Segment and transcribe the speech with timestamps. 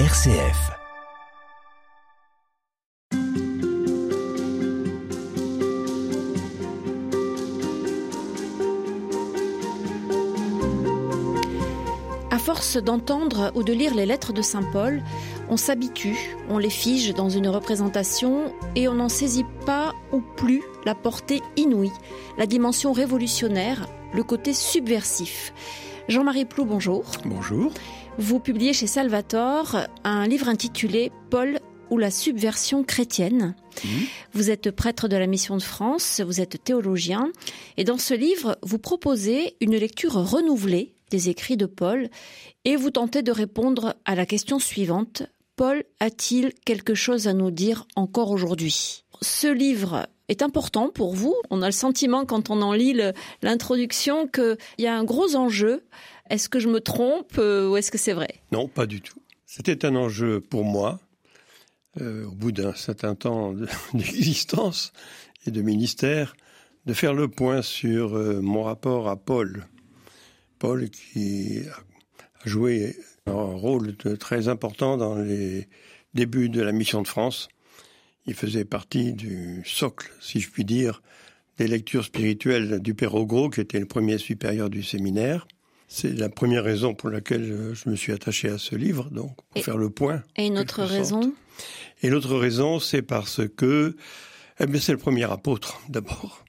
[0.00, 0.72] RCF.
[12.32, 15.00] À force d'entendre ou de lire les lettres de Saint Paul,
[15.48, 16.18] on s'habitue,
[16.48, 21.40] on les fige dans une représentation et on n'en saisit pas ou plus la portée
[21.56, 21.92] inouïe,
[22.36, 25.52] la dimension révolutionnaire, le côté subversif.
[26.08, 27.04] Jean-Marie Plou, bonjour.
[27.24, 27.70] Bonjour.
[28.16, 31.58] Vous publiez chez Salvator un livre intitulé Paul
[31.90, 33.56] ou la subversion chrétienne.
[33.84, 33.88] Mmh.
[34.32, 37.30] Vous êtes prêtre de la Mission de France, vous êtes théologien,
[37.76, 42.08] et dans ce livre, vous proposez une lecture renouvelée des écrits de Paul,
[42.64, 45.24] et vous tentez de répondre à la question suivante.
[45.56, 49.04] Paul a-t-il quelque chose à nous dire encore aujourd'hui?
[49.22, 51.34] Ce livre est important pour vous.
[51.50, 52.98] On a le sentiment quand on en lit
[53.42, 55.84] l'introduction qu'il y a un gros enjeu.
[56.30, 58.34] Est-ce que je me trompe euh, ou est-ce que c'est vrai?
[58.52, 59.20] Non, pas du tout.
[59.46, 60.98] C'était un enjeu pour moi,
[62.00, 64.92] euh, au bout d'un certain temps de- d'existence
[65.46, 66.34] et de ministère,
[66.86, 69.66] de faire le point sur euh, mon rapport à Paul.
[70.58, 75.68] Paul qui a joué un rôle très important dans les
[76.14, 77.48] débuts de la mission de France.
[78.26, 81.02] Il faisait partie du socle, si je puis dire,
[81.58, 85.46] des lectures spirituelles du Père Ogro, qui était le premier supérieur du séminaire.
[85.88, 89.36] C'est la première raison pour laquelle euh, je me suis attaché à ce livre, donc
[89.36, 90.22] pour Et- faire le point.
[90.36, 91.34] Et une autre raison sorte.
[92.02, 93.96] Et l'autre raison, c'est parce que
[94.60, 96.44] eh c'est le premier apôtre, d'abord.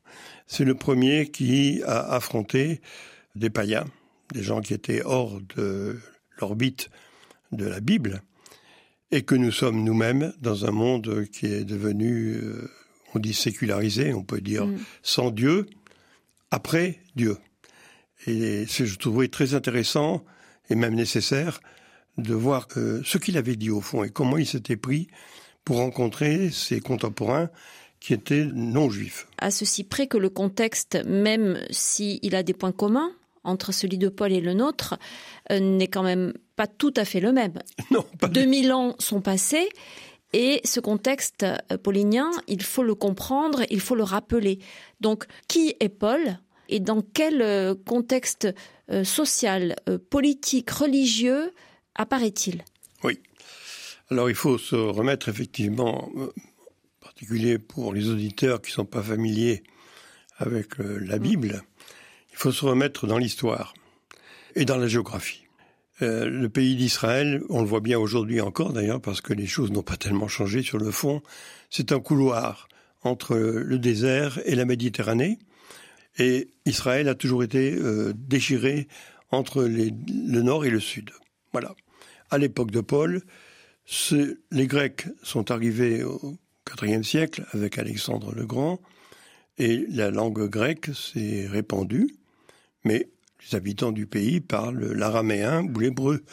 [0.48, 2.82] C'est le premier qui a affronté
[3.36, 3.86] des païens,
[4.34, 6.00] des gens qui étaient hors de
[6.40, 6.90] l'orbite
[7.52, 8.22] de la Bible,
[9.12, 12.70] et que nous sommes nous-mêmes dans un monde qui est devenu, euh,
[13.14, 14.78] on dit sécularisé, on peut dire Mm.
[15.04, 15.68] sans Dieu,
[16.52, 17.38] après Dieu.
[18.28, 20.24] Et c'est, je trouvais très intéressant
[20.70, 21.60] et même nécessaire
[22.18, 25.08] de voir euh, ce qu'il avait dit au fond et comment il s'était pris
[25.64, 27.50] pour rencontrer ses contemporains
[28.00, 29.28] qui étaient non juifs.
[29.40, 33.12] à ceci près que le contexte, même s'il a des points communs
[33.44, 34.98] entre celui de Paul et le nôtre,
[35.52, 37.60] euh, n'est quand même pas tout à fait le même.
[37.92, 39.70] Non, pas du 2000 ans sont passés
[40.34, 44.60] et ce contexte euh, paulinien, il faut le comprendre, il faut le rappeler.
[45.00, 46.40] Donc, qui est Paul?
[46.70, 48.48] Et dans quel euh, contexte
[48.90, 51.52] euh, social, euh, politique, religieux
[51.96, 52.64] apparaît-il?
[53.04, 53.20] Oui.
[54.10, 56.30] Alors il faut se remettre effectivement, en
[57.02, 59.64] particulier pour les auditeurs qui ne sont pas familiers
[60.38, 61.64] avec la Bible,
[62.32, 63.74] il faut se remettre dans l'histoire
[64.56, 65.46] et dans la géographie.
[66.02, 69.72] Euh, le pays d'Israël, on le voit bien aujourd'hui encore d'ailleurs parce que les choses
[69.72, 71.22] n'ont pas tellement changé sur le fond,
[71.70, 72.68] c'est un couloir
[73.04, 75.40] entre le désert et la Méditerranée.
[76.18, 78.88] Et Israël a toujours été euh, déchiré
[79.32, 81.12] entre le nord et le sud.
[81.52, 81.76] Voilà.
[82.32, 83.22] À l'époque de Paul,
[84.52, 86.38] les Grecs sont arrivés au
[86.82, 88.80] IVe siècle avec Alexandre le Grand,
[89.58, 92.16] et la langue grecque s'est répandue,
[92.84, 93.10] mais
[93.42, 96.24] les habitants du pays parlent l'araméen ou l'hébreu.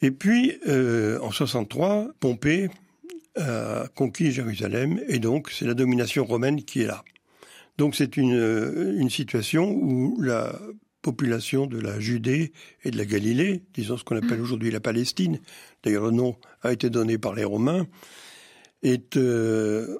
[0.00, 2.68] Et puis, euh, en 63, Pompée
[3.36, 7.04] a conquis Jérusalem, et donc c'est la domination romaine qui est là.
[7.78, 10.58] Donc c'est une, euh, une situation où la
[11.02, 15.38] population de la Judée et de la Galilée, disons ce qu'on appelle aujourd'hui la Palestine,
[15.84, 17.86] d'ailleurs le nom a été donné par les Romains,
[18.82, 19.98] est euh,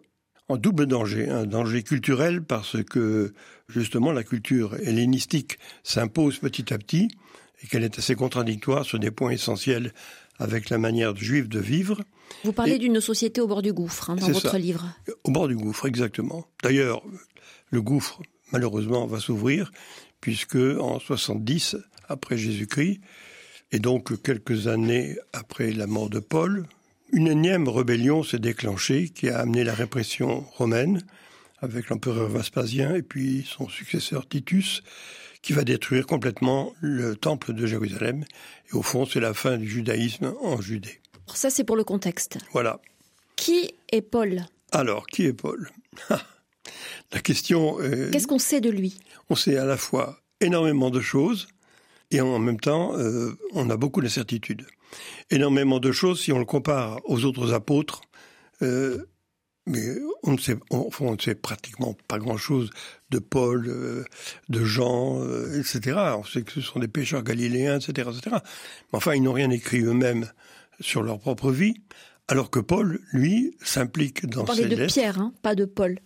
[0.48, 3.34] en double danger, un danger culturel parce que
[3.68, 7.08] justement la culture hellénistique s'impose petit à petit
[7.62, 9.92] et qu'elle est assez contradictoire sur des points essentiels
[10.38, 12.02] avec la manière juive de vivre.
[12.44, 14.58] Vous parlez d'une société au bord du gouffre hein, dans votre ça.
[14.58, 14.86] livre.
[15.24, 16.46] Au bord du gouffre, exactement.
[16.62, 17.02] D'ailleurs,
[17.70, 18.22] le gouffre,
[18.52, 19.72] malheureusement, va s'ouvrir,
[20.20, 21.76] puisque en 70,
[22.08, 23.00] après Jésus-Christ,
[23.72, 26.66] et donc quelques années après la mort de Paul,
[27.12, 31.02] une énième rébellion s'est déclenchée qui a amené la répression romaine,
[31.60, 34.82] avec l'empereur Vespasien et puis son successeur Titus,
[35.42, 38.24] qui va détruire complètement le temple de Jérusalem.
[38.70, 41.00] Et au fond, c'est la fin du judaïsme en Judée.
[41.32, 42.38] Ça, c'est pour le contexte.
[42.52, 42.80] Voilà.
[43.36, 44.44] Qui est Paul?
[44.72, 45.70] Alors, qui est Paul?
[47.12, 47.78] La question...
[47.80, 48.98] euh, Qu'est-ce qu'on sait de lui?
[49.30, 51.48] On sait à la fois énormément de choses
[52.10, 54.66] et en même temps, euh, on a beaucoup d'incertitudes.
[55.30, 58.02] Énormément de choses si on le compare aux autres apôtres,
[58.62, 59.04] euh,
[59.66, 59.82] mais
[60.22, 62.70] on ne sait, on, enfin, on ne sait pratiquement pas grand-chose
[63.10, 64.04] de Paul, euh,
[64.48, 65.98] de Jean, euh, etc.
[66.16, 68.36] On sait que ce sont des pêcheurs galiléens, etc., etc.
[68.92, 70.30] Mais enfin, ils n'ont rien écrit eux-mêmes
[70.80, 71.74] sur leur propre vie,
[72.28, 74.92] alors que Paul, lui, s'implique dans ses de lettres.
[74.94, 75.98] Pierre, hein, pas de Paul.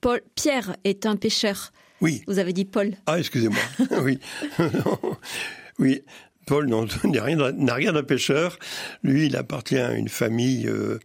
[0.00, 0.20] Paul.
[0.34, 1.72] Pierre est un pécheur.
[2.00, 2.94] Oui, Vous avez dit Paul.
[3.06, 3.58] Ah, excusez-moi.
[4.02, 4.18] oui.
[5.78, 6.02] oui.
[6.46, 6.66] Paul
[7.04, 8.58] n'a rien, rien d'un pêcheur.
[9.02, 10.98] Lui, il appartient à une famille euh,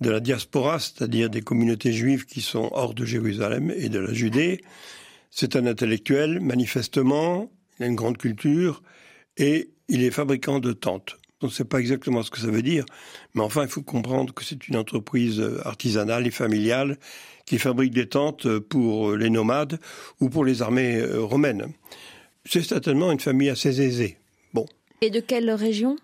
[0.00, 4.12] de la diaspora, c'est-à-dire des communautés juives qui sont hors de Jérusalem et de la
[4.12, 4.62] Judée.
[5.30, 8.82] C'est un intellectuel, manifestement, il a une grande culture,
[9.36, 11.16] et il est fabricant de tentes.
[11.42, 12.86] On ne sait pas exactement ce que ça veut dire,
[13.34, 16.96] mais enfin, il faut comprendre que c'est une entreprise artisanale et familiale
[17.44, 19.78] qui fabrique des tentes pour les nomades
[20.20, 21.72] ou pour les armées euh, romaines.
[22.44, 24.18] C'est certainement une famille assez aisée.
[24.54, 24.66] Bon.
[25.00, 25.96] Et de quelle région?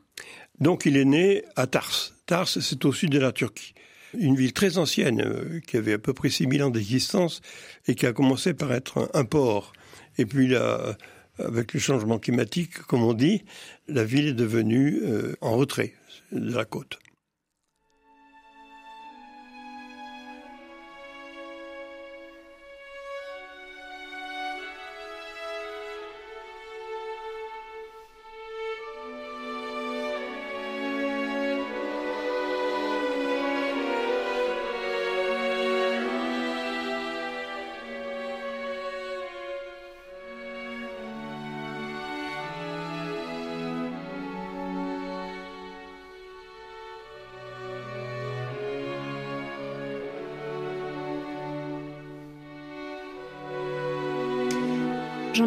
[0.61, 2.13] Donc, il est né à Tars.
[2.27, 3.75] Tars, c'est au sud de la Turquie.
[4.19, 7.41] Une ville très ancienne, euh, qui avait à peu près 6000 ans d'existence
[7.89, 9.73] et qui a commencé par être un, port.
[10.19, 10.97] Et puis là,
[11.45, 13.45] avec le changement climatique, comme on dit,
[13.89, 15.95] la ville est devenue euh, en retrait
[16.33, 16.99] de la côte.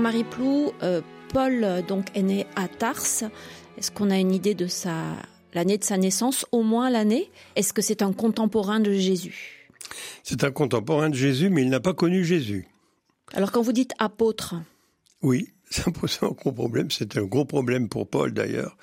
[0.06, 1.02] Jean-Marie Plou, euh,
[1.34, 3.02] Paul donc est né à Tars.
[3.76, 5.02] Est-ce qu'on a une idée de sa
[5.56, 7.32] l'année de sa naissance, au moins l'année?
[7.56, 9.68] Est-ce que c'est un contemporain de Jésus?
[10.22, 12.68] C'est un contemporain de Jésus, mais il n'a pas connu Jésus.
[13.34, 14.54] Alors quand vous dites apôtre
[15.24, 16.92] Oui, ça pose un gros problème.
[16.92, 18.78] C'est un gros problème pour Paul d'ailleurs.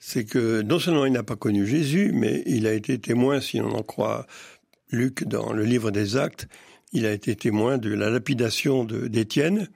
[0.00, 3.58] C'est que non seulement il n'a pas connu Jésus, mais il a été témoin, si
[3.62, 4.26] on en croit
[4.90, 6.46] Luc dans le livre des Actes,
[6.92, 9.70] il a été témoin de la lapidation d'Étienne.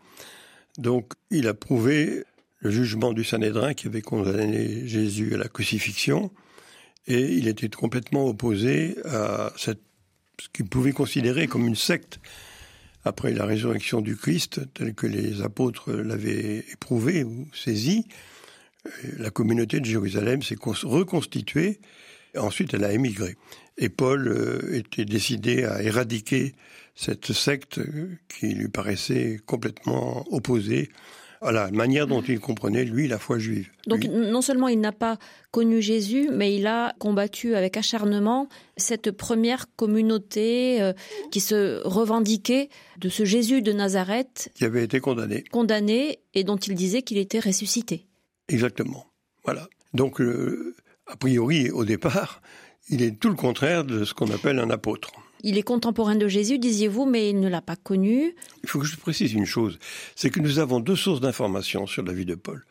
[0.81, 2.25] Donc, il a prouvé
[2.61, 6.31] le jugement du Sanhédrin qui avait condamné Jésus à la crucifixion,
[7.07, 9.73] et il était complètement opposé à ce
[10.55, 12.19] qu'il pouvait considérer comme une secte
[13.05, 18.07] après la résurrection du Christ, telle que les apôtres l'avaient éprouvé ou saisi.
[19.19, 21.81] La communauté de Jérusalem s'est reconstituée,
[22.37, 23.37] ensuite elle a émigré.
[23.79, 26.55] Et Paul euh, était décidé à éradiquer
[26.95, 27.81] cette secte
[28.29, 30.91] qui lui paraissait complètement opposée
[31.43, 33.71] à la manière dont il comprenait, lui, la foi juive.
[33.87, 35.19] Donc non seulement il n'a pas
[35.51, 40.93] connu Jésus, mais il a combattu avec acharnement cette première communauté euh,
[41.31, 42.69] qui se revendiquait
[42.99, 44.51] de ce Jésus de Nazareth.
[44.55, 45.45] Qui avait été condamné.
[45.51, 48.07] Condamné et dont il disait qu'il était ressuscité.
[48.49, 49.07] Exactement.
[49.45, 49.69] Voilà.
[49.95, 50.21] Donc,
[51.11, 52.41] a priori, au départ,
[52.89, 55.11] il est tout le contraire de ce qu'on appelle un apôtre.
[55.43, 58.35] Il est contemporain de Jésus, disiez-vous, mais il ne l'a pas connu.
[58.63, 59.79] Il faut que je précise une chose,
[60.15, 62.65] c'est que nous avons deux sources d'informations sur la vie de Paul.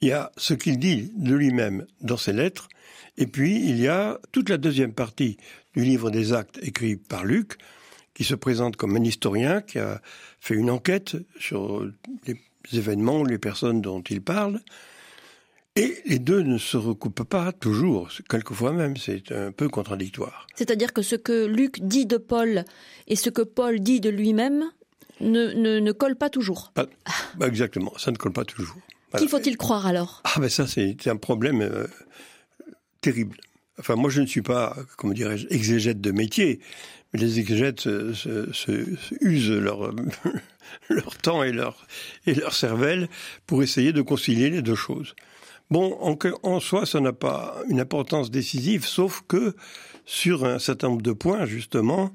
[0.00, 2.68] Il y a ce qu'il dit de lui-même dans ses lettres,
[3.18, 5.36] et puis il y a toute la deuxième partie
[5.74, 7.58] du livre des actes écrit par Luc,
[8.14, 10.00] qui se présente comme un historien qui a
[10.40, 11.86] fait une enquête sur
[12.26, 12.36] les
[12.78, 14.60] événements, les personnes dont il parle,
[15.76, 20.46] et les deux ne se recoupent pas toujours, quelquefois même, c'est un peu contradictoire.
[20.56, 22.64] C'est-à-dire que ce que Luc dit de Paul
[23.06, 24.64] et ce que Paul dit de lui-même
[25.20, 26.72] ne, ne, colle pas toujours.
[26.74, 26.86] Pas,
[27.36, 28.76] bah, exactement, ça ne colle pas toujours.
[29.16, 30.22] Qui faut-il croire alors?
[30.24, 31.86] Ah ben ça c'est un problème euh,
[33.00, 33.36] terrible.
[33.78, 36.60] Enfin moi je ne suis pas, comment dirais-je, exégète de métier,
[37.12, 39.92] mais les exégètes se, usent leur,
[40.88, 41.86] leur temps et leur,
[42.26, 43.08] et leur cervelle
[43.46, 45.14] pour essayer de concilier les deux choses.
[45.70, 49.54] Bon, en, en soi, ça n'a pas une importance décisive, sauf que
[50.04, 52.12] sur un certain nombre de points, justement,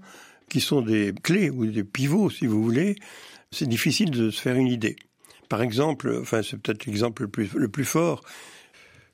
[0.50, 2.96] qui sont des clés ou des pivots, si vous voulez,
[3.52, 4.98] c'est difficile de se faire une idée.
[5.48, 8.24] Par exemple, enfin, c'est peut-être l'exemple le plus, le plus fort,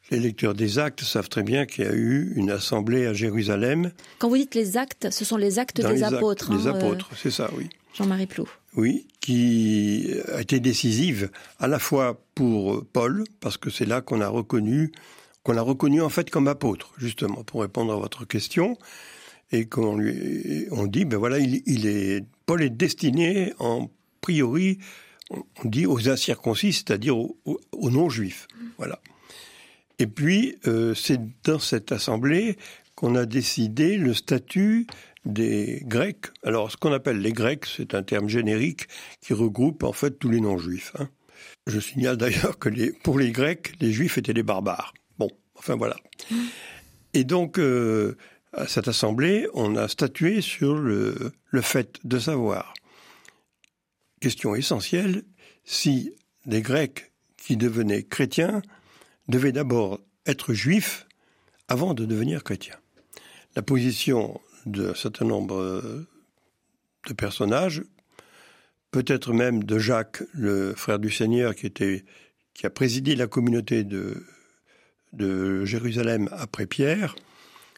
[0.10, 3.92] les lecteurs des actes savent très bien qu'il y a eu une assemblée à Jérusalem.
[4.20, 6.52] Quand vous dites les actes, ce sont les actes des apôtres.
[6.52, 7.70] les hein, apôtres, euh, c'est ça, oui.
[7.94, 8.48] Jean-Marie Plou.
[8.76, 11.30] Oui, qui a été décisive
[11.60, 14.92] à la fois pour Paul, parce que c'est là qu'on a reconnu,
[15.44, 18.78] qu'on a reconnu en fait comme apôtre, justement, pour répondre à votre question,
[19.52, 23.90] et qu'on lui, on dit, ben voilà, il, est, Paul est destiné en
[24.22, 24.80] priori,
[25.30, 29.00] on dit aux incirconcis, c'est-à-dire aux, non-juifs, voilà.
[30.00, 32.58] Et puis, euh, c'est dans cette assemblée
[32.96, 34.88] qu'on a décidé le statut
[35.26, 36.28] des Grecs.
[36.44, 38.88] Alors, ce qu'on appelle les Grecs, c'est un terme générique
[39.22, 40.94] qui regroupe en fait tous les non-juifs.
[40.98, 41.10] Hein.
[41.68, 42.70] Je signale d'ailleurs que
[43.02, 44.94] pour les Grecs, les Juifs étaient des barbares.
[45.18, 45.98] Bon, enfin voilà.
[47.14, 48.18] Et donc, euh,
[48.54, 52.74] à cette assemblée, on a statué sur le, le fait de savoir,
[54.20, 55.24] question essentielle,
[55.64, 56.14] si
[56.46, 58.62] les Grecs qui devenaient chrétiens
[59.28, 61.08] devait d'abord être juif
[61.68, 62.76] avant de devenir chrétien.
[63.56, 65.82] La position d'un certain nombre
[67.08, 67.84] de personnages,
[68.92, 72.04] peut-être même de Jacques, le frère du Seigneur, qui, était,
[72.54, 74.24] qui a présidé la communauté de,
[75.66, 77.16] Jérusalem après Pierre,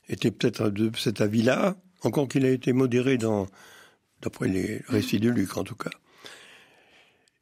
[0.10, 5.58] était peut-être de cet avis-là, encore qu'il a été modéré d'après les récits de Luc
[5.58, 5.92] en tout cas.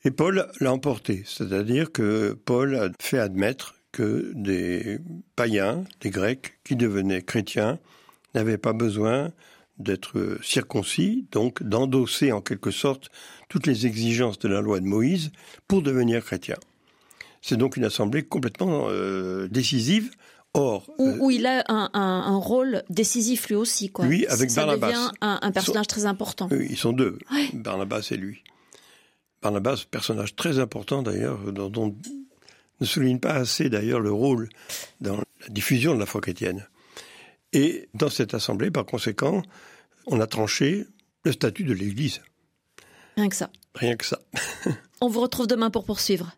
[0.03, 5.00] Et Paul l'a emporté, c'est-à-dire que Paul a fait admettre que des
[5.36, 7.79] païens, des Grecs, qui devenaient chrétiens,
[8.33, 9.31] n'avaient pas besoin
[9.77, 13.09] d'être circoncis, donc d'endosser en quelque sorte
[13.50, 15.31] toutes les exigences de la loi de Moïse
[15.67, 16.57] pour devenir chrétien.
[17.41, 20.11] C'est donc une assemblée complètement euh, décisive.
[20.53, 24.05] Or, où, euh, il a un, rôle décisif lui aussi, quoi.
[24.05, 24.88] Lui, avec ça Barnabas.
[24.88, 26.50] devient un, personnage très important.
[26.51, 27.17] Oui, ils sont deux,
[27.53, 28.43] Barnabas et lui.
[29.41, 31.95] Barnabas, personnage très important d'ailleurs, dont on
[32.81, 34.50] ne souligne pas assez d'ailleurs le rôle
[35.00, 36.67] dans la diffusion de la foi chrétienne.
[37.53, 39.41] Et dans cette assemblée, par conséquent,
[40.08, 40.86] on a tranché
[41.24, 42.22] le statut de l'Église.
[43.17, 43.50] Rien que ça.
[43.75, 44.20] Rien que ça.
[45.01, 46.31] on vous retrouve demain pour poursuivre.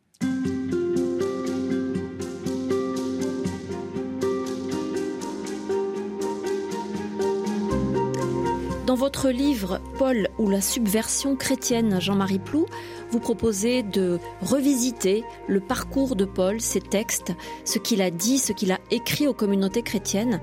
[8.87, 12.65] Dans votre livre Paul ou la subversion chrétienne, Jean-Marie Plou,
[13.11, 17.31] vous proposez de revisiter le parcours de Paul, ses textes,
[17.65, 20.41] ce qu'il a dit, ce qu'il a écrit aux communautés chrétiennes,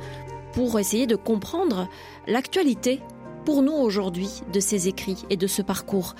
[0.52, 1.88] pour essayer de comprendre
[2.26, 3.00] l'actualité
[3.44, 6.14] pour nous aujourd'hui de ces écrits et de ce parcours.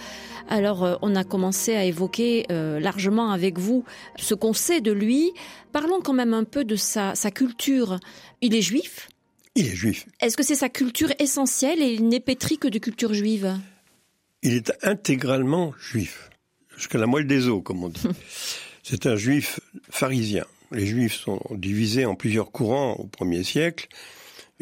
[0.49, 3.85] Alors, euh, on a commencé à évoquer euh, largement avec vous
[4.17, 5.33] ce qu'on sait de lui.
[5.73, 7.99] Parlons quand même un peu de sa, sa culture.
[8.41, 9.09] Il est juif?
[9.55, 10.07] Il est juif.
[10.21, 13.59] Est-ce que c'est sa culture essentielle et il n'est pétri que de culture juive?
[14.43, 16.31] Il est intégralement juif,
[16.77, 18.03] jusqu'à la moelle des os, comme on dit.
[18.83, 19.61] c'est un juif
[19.91, 20.47] pharisien.
[20.73, 23.89] Les juifs sont divisés en plusieurs courants au premier siècle.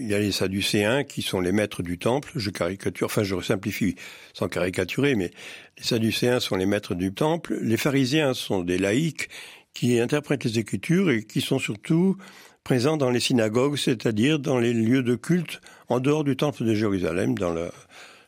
[0.00, 2.30] Il y a les Sadducéens qui sont les maîtres du temple.
[2.36, 3.96] Je caricature, enfin je simplifie
[4.32, 5.32] sans caricaturer, mais
[5.76, 7.58] les Sadducéens sont les maîtres du temple.
[7.60, 9.28] Les pharisiens sont des laïcs
[9.74, 12.16] qui interprètent les Écritures et qui sont surtout
[12.62, 16.74] présents dans les synagogues, c'est-à-dire dans les lieux de culte en dehors du temple de
[16.74, 17.72] Jérusalem, dans la,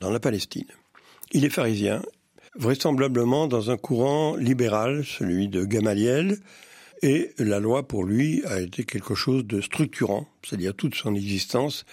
[0.01, 0.67] dans la Palestine.
[1.31, 2.03] Il est pharisien,
[2.57, 6.39] vraisemblablement dans un courant libéral, celui de Gamaliel,
[7.03, 11.85] et la loi, pour lui, a été quelque chose de structurant, c'est-à-dire toute son existence,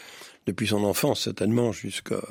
[0.45, 2.21] depuis son enfance certainement jusqu'à...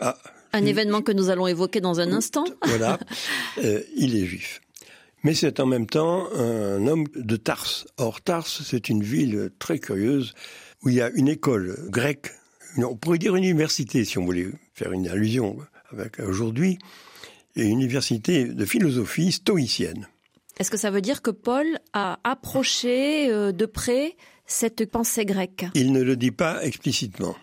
[0.00, 0.18] Ah,
[0.52, 2.44] un événement que nous allons évoquer dans un instant.
[2.66, 2.98] Voilà,
[3.58, 4.60] euh, il est juif.
[5.24, 7.86] Mais c'est en même temps un homme de Tars.
[7.96, 10.34] Or, Tars, c'est une ville très curieuse
[10.82, 12.30] où il y a une école grecque,
[12.76, 15.56] on pourrait dire une université si on voulait faire une allusion
[15.90, 16.78] avec aujourd'hui,
[17.56, 20.08] et une université de philosophie stoïcienne.
[20.58, 25.66] Est-ce que ça veut dire que Paul a approché euh, de près cette pensée grecque?
[25.74, 27.34] Il ne le dit pas explicitement.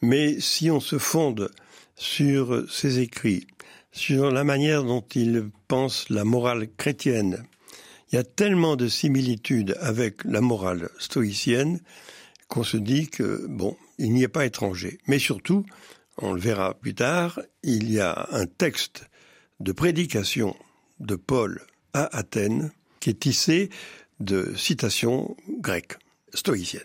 [0.00, 1.50] Mais si on se fonde
[1.96, 3.46] sur ses écrits,
[3.92, 7.44] sur la manière dont il pense la morale chrétienne,
[8.10, 11.80] il y a tellement de similitudes avec la morale stoïcienne
[12.48, 14.98] qu'on se dit que, bon, il n'y est pas étranger.
[15.06, 15.66] Mais surtout,
[16.16, 19.04] on le verra plus tard, il y a un texte
[19.60, 20.56] de prédication
[21.00, 21.60] de Paul
[21.92, 23.70] à Athènes, qui est tissé
[24.20, 25.96] de citations grecques,
[26.34, 26.82] stoïciennes.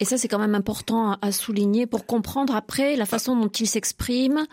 [0.00, 3.68] Et ça, c'est quand même important à souligner pour comprendre après la façon dont il
[3.68, 4.46] s'exprime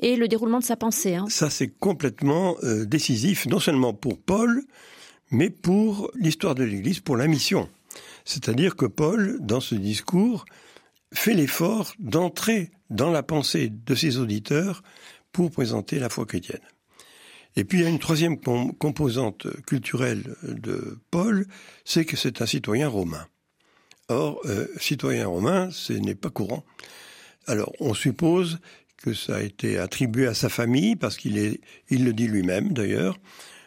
[0.00, 1.14] et le déroulement de sa pensée.
[1.14, 1.26] Hein.
[1.28, 4.64] Ça, c'est complètement euh, décisif, non seulement pour Paul,
[5.30, 7.68] mais pour l'histoire de l'Église, pour la mission.
[8.24, 10.44] C'est-à-dire que Paul, dans ce discours,
[11.14, 14.82] fait l'effort d'entrer dans la pensée de ses auditeurs
[15.30, 16.60] pour présenter la foi chrétienne.
[17.56, 21.46] Et puis il y a une troisième composante culturelle de Paul,
[21.84, 23.26] c'est que c'est un citoyen romain.
[24.08, 26.64] Or, euh, citoyen romain, ce n'est pas courant.
[27.46, 28.58] Alors, on suppose
[28.98, 31.60] que ça a été attribué à sa famille, parce qu'il est,
[31.90, 33.18] il le dit lui-même d'ailleurs,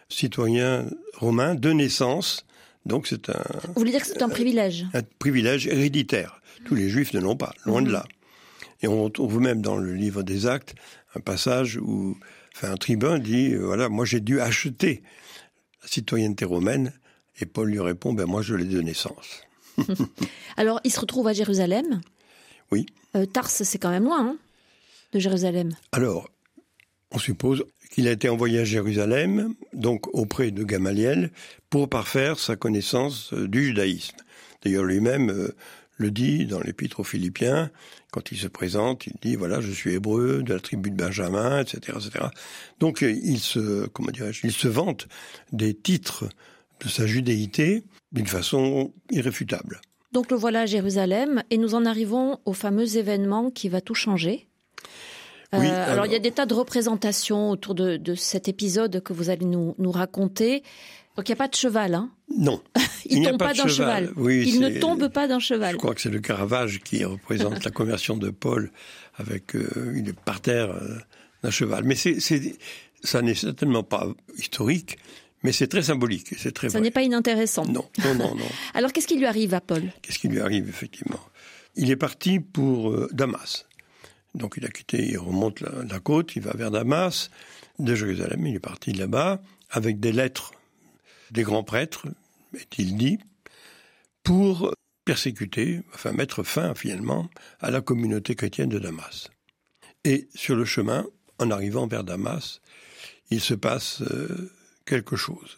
[0.08, 2.46] citoyen romain de naissance.
[2.86, 3.44] Donc c'est un.
[3.68, 4.86] Vous voulez dire que c'est un privilège?
[4.94, 6.42] Un privilège héréditaire.
[6.66, 7.94] Tous les juifs ne l'ont pas, loin de mhm.
[7.94, 8.06] là.
[8.82, 10.76] Et on trouve même dans le livre des Actes
[11.16, 12.18] un passage où
[12.68, 15.02] un tribun dit, euh, voilà, moi j'ai dû acheter
[15.82, 16.94] la citoyenneté romaine,
[17.40, 19.44] et Paul lui répond, ben moi je l'ai de naissance.
[20.58, 22.02] Alors, il se retrouve à Jérusalem.
[22.72, 22.86] Oui.
[23.16, 24.38] Euh, Tars, c'est quand même loin, hein,
[25.14, 25.76] de Jérusalem.
[25.92, 26.30] Alors,
[27.12, 31.32] on suppose qu'il a été envoyé à Jérusalem, donc auprès de Gamaliel,
[31.70, 34.18] pour parfaire sa connaissance euh, du judaïsme.
[34.64, 35.52] D'ailleurs, lui-même
[36.00, 37.70] le dit dans l'épître aux Philippiens,
[38.12, 41.60] quand il se présente, il dit voilà, je suis hébreu de la tribu de Benjamin,
[41.62, 42.26] etc., etc.
[42.80, 45.08] Donc il se, comment dirais-je, il se vante
[45.52, 46.26] des titres
[46.84, 49.82] de sa judéité d'une façon irréfutable.
[50.14, 53.94] Donc le voilà à Jérusalem et nous en arrivons au fameux événement qui va tout
[53.94, 54.48] changer.
[55.52, 58.48] Oui, Euh, alors, alors- il y a des tas de représentations autour de, de cet
[58.48, 60.64] épisode que vous allez nous, nous raconter.
[61.20, 62.64] Donc il n'y a pas de cheval, hein Non.
[63.06, 64.06] Il, Il tombe pas d'un cheval.
[64.06, 64.14] cheval.
[64.16, 65.74] Oui, il ne tombe pas d'un cheval.
[65.74, 68.72] Je crois que c'est le Caravage qui représente la conversion de Paul
[69.18, 70.98] avec euh, est par terre euh,
[71.44, 71.84] d'un cheval.
[71.84, 72.20] Mais c'est,
[73.04, 74.08] ça n'est certainement pas
[74.38, 74.98] historique,
[75.44, 76.36] mais c'est très symbolique.
[76.38, 77.66] C'est très Ça n'est pas inintéressant.
[77.66, 78.46] Non, non, non, non.
[78.74, 79.92] Alors qu'est-ce qui lui arrive à Paul?
[80.02, 81.20] Qu'est-ce qui lui arrive effectivement?
[81.76, 83.66] Il est parti pour euh, Damas.
[84.36, 87.30] Donc il a quitté, il remonte la, la côte, il va vers Damas,
[87.78, 90.54] de Jérusalem, il est parti là-bas avec des lettres
[91.32, 92.08] des grands prêtres,
[92.54, 93.20] est-il dit,
[94.24, 94.74] pour
[95.06, 99.30] persécuter, enfin mettre fin finalement à la communauté chrétienne de Damas.
[100.04, 101.06] Et sur le chemin,
[101.40, 102.62] en arrivant vers Damas,
[103.32, 104.52] il se passe euh,
[104.86, 105.58] quelque chose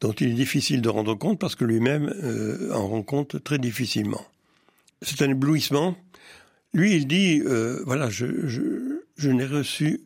[0.00, 3.58] dont il est difficile de rendre compte parce que lui-même euh, en rend compte très
[3.58, 4.24] difficilement.
[5.02, 5.96] C'est un éblouissement.
[6.72, 8.26] Lui, il dit, euh, voilà, je,
[9.26, 10.02] n'ai reçu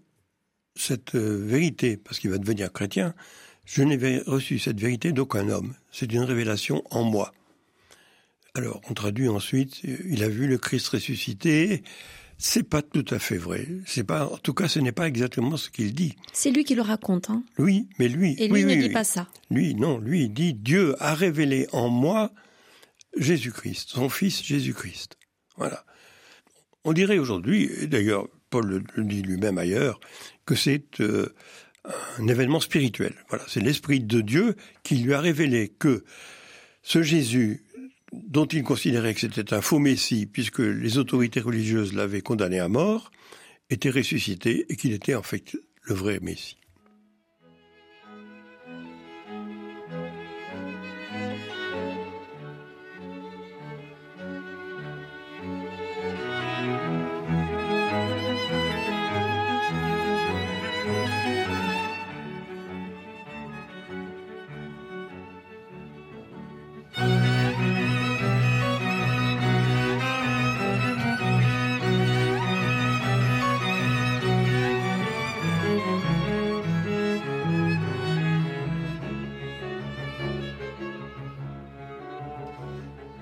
[0.74, 3.14] cette vérité, parce qu'il va devenir chrétien,
[3.64, 5.74] je n'ai reçu cette vérité d'aucun homme.
[5.90, 7.32] C'est une révélation en moi.
[8.54, 11.82] Alors, on traduit ensuite, il a vu le Christ ressuscité.
[12.38, 13.66] C'est pas tout à fait vrai.
[13.86, 16.16] C'est pas, en tout cas, ce n'est pas exactement ce qu'il dit.
[16.32, 17.30] C'est lui qui le raconte.
[17.30, 18.92] Hein Oui, mais lui, Et lui oui, ne oui, dit oui.
[18.92, 19.28] pas ça.
[19.50, 22.32] Lui, non, lui, il dit Dieu a révélé en moi
[23.16, 25.16] Jésus-Christ, son fils Jésus-Christ.
[25.56, 25.84] Voilà.
[26.84, 30.00] On dirait aujourd'hui, et d'ailleurs Paul le, le dit lui-même ailleurs,
[30.44, 31.32] que c'est euh,
[32.18, 33.14] un événement spirituel.
[33.28, 36.04] Voilà, c'est l'Esprit de Dieu qui lui a révélé que
[36.82, 37.64] ce Jésus,
[38.12, 42.68] dont il considérait que c'était un faux Messie, puisque les autorités religieuses l'avaient condamné à
[42.68, 43.10] mort,
[43.70, 46.56] était ressuscité et qu'il était en fait le vrai Messie.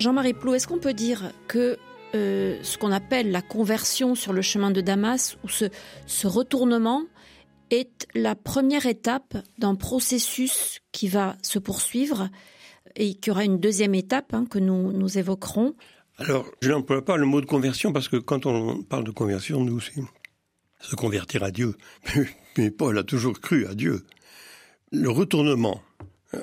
[0.01, 1.77] Jean-Marie Plou, est-ce qu'on peut dire que
[2.15, 7.05] euh, ce qu'on appelle la conversion sur le chemin de Damas, ou ce, retournement,
[7.71, 12.31] est la première étape d'un processus qui va se poursuivre
[12.97, 15.75] et qui aura une deuxième étape hein, que nous, nous évoquerons?
[16.17, 19.63] Alors, je n'emploie pas le mot de conversion parce que quand on parle de conversion,
[19.63, 20.01] nous, c'est
[20.81, 21.77] se convertir à Dieu.
[22.57, 24.07] Mais Paul a toujours cru à Dieu.
[24.93, 25.83] Le retournement.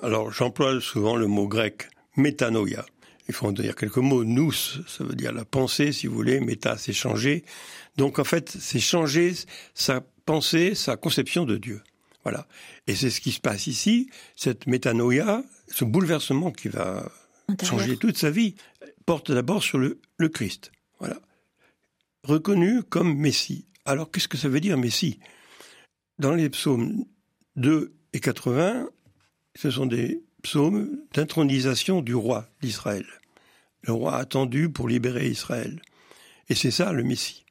[0.03, 2.85] Alors, j'emploie souvent le mot grec métanoïa.
[3.27, 4.23] Il faut en dire quelques mots.
[4.23, 6.39] Nous, ça veut dire la pensée, si vous voulez.
[6.39, 7.43] Méta, c'est changer.
[7.97, 9.33] Donc, en fait, c'est changer
[9.73, 11.81] sa pensée, sa conception de Dieu.
[12.23, 12.47] Voilà.
[12.87, 14.09] Et c'est ce qui se passe ici.
[14.35, 17.09] Cette métanoïa, ce bouleversement qui va
[17.49, 17.79] Intérieur.
[17.79, 18.55] changer toute sa vie,
[19.05, 20.71] porte d'abord sur le, le Christ.
[20.99, 21.19] Voilà.
[22.23, 23.65] Reconnu comme Messie.
[23.85, 25.19] Alors, qu'est-ce que ça veut dire Messie?
[26.19, 27.05] Dans les psaumes
[27.55, 28.89] 2 et 80,
[29.55, 33.05] ce sont des psaumes d'intronisation du roi d'Israël.
[33.81, 35.81] Le roi attendu pour libérer Israël.
[36.49, 37.45] Et c'est ça le Messie.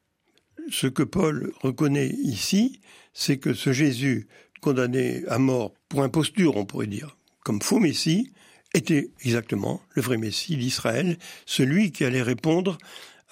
[0.71, 2.81] Ce que Paul reconnaît ici,
[3.13, 4.29] c'est que ce Jésus
[4.61, 8.33] condamné à mort pour imposture, on pourrait dire, comme faux Messie,
[8.75, 12.79] était exactement le vrai Messie d'Israël, celui qui allait répondre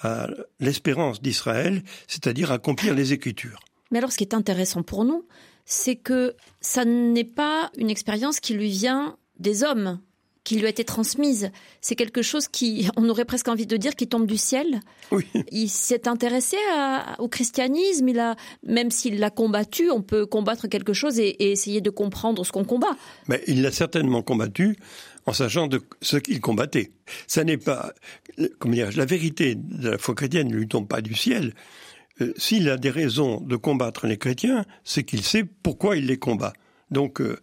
[0.00, 0.28] à
[0.60, 3.60] l'espérance d'Israël, c'est-à-dire accomplir les Écritures.
[3.90, 5.26] Mais alors, ce qui est intéressant pour nous,
[5.64, 10.00] c'est que ça n'est pas une expérience qui lui vient des hommes,
[10.44, 11.50] qui lui a été transmise.
[11.80, 14.80] C'est quelque chose qui, on aurait presque envie de dire, qui tombe du ciel.
[15.10, 18.06] Oui, Il s'est intéressé à- au christianisme.
[18.08, 21.88] Il a, même s'il l'a combattu, on peut combattre quelque chose et, et essayer de
[21.90, 22.94] comprendre ce qu'on combat.
[23.26, 24.76] mais il l'a certainement combattu
[25.26, 26.92] en sachant de ce qu'il combattait.
[27.26, 27.94] Ça n'est pas,
[28.58, 31.54] comment dire, la vérité de la foi chrétienne ne lui tombe pas du ciel.
[32.20, 36.18] Euh, S'il a des raisons de combattre les chrétiens, c'est qu'il sait pourquoi il les
[36.18, 36.52] combat.
[36.94, 37.36] Donc, euh,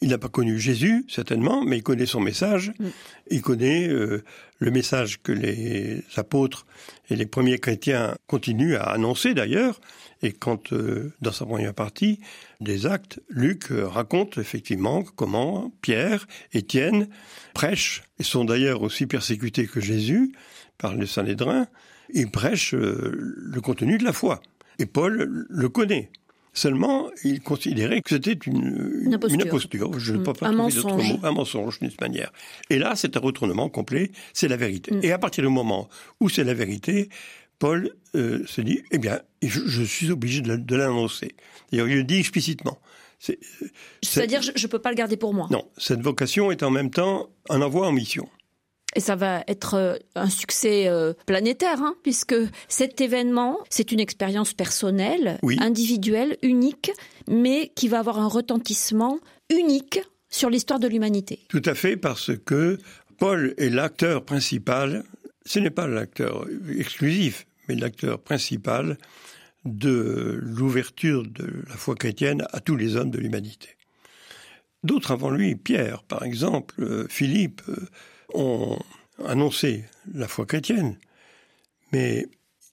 [0.00, 2.72] il n'a pas connu Jésus, certainement, mais il connaît son message.
[2.78, 2.86] Mm.
[3.30, 4.22] Il connaît euh,
[4.58, 6.66] le message que les apôtres
[7.10, 9.80] et les premiers chrétiens continuent à annoncer d'ailleurs.
[10.22, 12.20] Et quand, euh, dans sa première partie
[12.60, 17.08] des actes, Luc raconte effectivement comment Pierre, Étienne
[17.54, 20.32] prêchent, et sont d'ailleurs aussi persécutés que Jésus
[20.78, 21.66] par le Sanhédrin,
[22.12, 24.42] ils prêchent le contenu de la foi.
[24.78, 26.10] Et Paul le connaît.
[26.54, 29.40] Seulement, il considérait que c'était une, une, imposture.
[29.40, 29.98] une imposture.
[29.98, 31.12] Je ne peux pas un trouver d'autre mensonge.
[31.12, 31.18] mot.
[31.22, 32.30] Un mensonge, d'une manière.
[32.68, 34.10] Et là, c'est un retournement complet.
[34.34, 34.94] C'est la vérité.
[34.94, 35.00] Mm.
[35.02, 35.88] Et à partir du moment
[36.20, 37.08] où c'est la vérité,
[37.58, 41.34] Paul euh, se dit, eh bien, je, je suis obligé de, de l'annoncer.
[41.70, 42.78] D'ailleurs, il le dit explicitement.
[43.18, 43.38] C'est-
[44.02, 45.46] C'est-à-dire, je ne peux pas le garder pour moi.
[45.50, 48.28] Non, cette vocation est en même temps un envoi en mission.
[48.94, 52.34] Et ça va être euh, un succès euh, planétaire, hein, puisque
[52.68, 55.56] cet événement, c'est une expérience personnelle, Oui.
[55.60, 56.92] individuelle, unique,
[57.28, 59.18] mais qui va avoir un retentissement
[59.50, 61.40] unique sur l'histoire de l'humanité.
[61.48, 62.78] Tout à fait, parce que
[63.18, 65.04] Paul est l'acteur principal,
[65.46, 66.46] ce n'est pas l'acteur
[66.78, 68.98] exclusif, mais l'acteur principal
[69.64, 73.68] de l'ouverture de la foi chrétienne à tous les hommes de l'humanité.
[74.82, 77.62] D'autres avant lui, Pierre par exemple, euh, Philippe,
[78.34, 78.78] ont
[79.24, 80.96] annoncé la foi chrétienne,
[81.92, 82.26] mais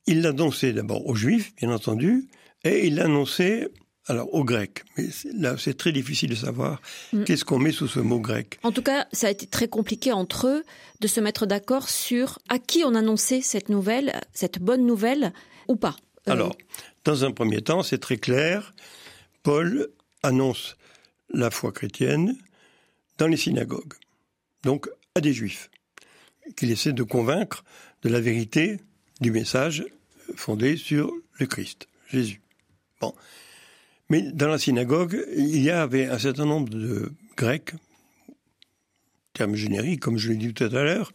[0.07, 2.27] il l'a annoncé d'abord aux Juifs, bien entendu,
[2.63, 3.67] et il l'a annoncé
[4.07, 4.83] alors aux Grecs.
[4.97, 6.81] Mais là, c'est très difficile de savoir
[7.13, 7.23] Mm.
[7.25, 8.57] qu'est-ce qu'on met sous ce mot grec.
[8.63, 10.63] En tout cas, ça a été très compliqué entre eux
[10.99, 15.31] de se mettre d'accord sur à qui on annonçait cette nouvelle, cette bonne nouvelle,
[15.67, 15.95] ou pas.
[16.27, 16.55] Euh, Alors,
[17.05, 18.73] dans un premier temps, c'est très clair.
[19.43, 19.89] Paul
[20.23, 20.75] annonce
[21.31, 22.35] la foi chrétienne
[23.19, 23.93] dans les synagogues,
[24.63, 24.89] donc
[25.21, 25.69] des juifs,
[26.55, 27.63] qu'il essaie de convaincre
[28.03, 28.77] de la vérité
[29.21, 29.85] du message
[30.35, 32.41] fondé sur le Christ, Jésus.
[33.01, 33.13] Bon.
[34.09, 37.73] Mais dans la synagogue, il y avait un certain nombre de Grecs,
[39.33, 41.11] terme générique, comme je l'ai dit tout à l'heure,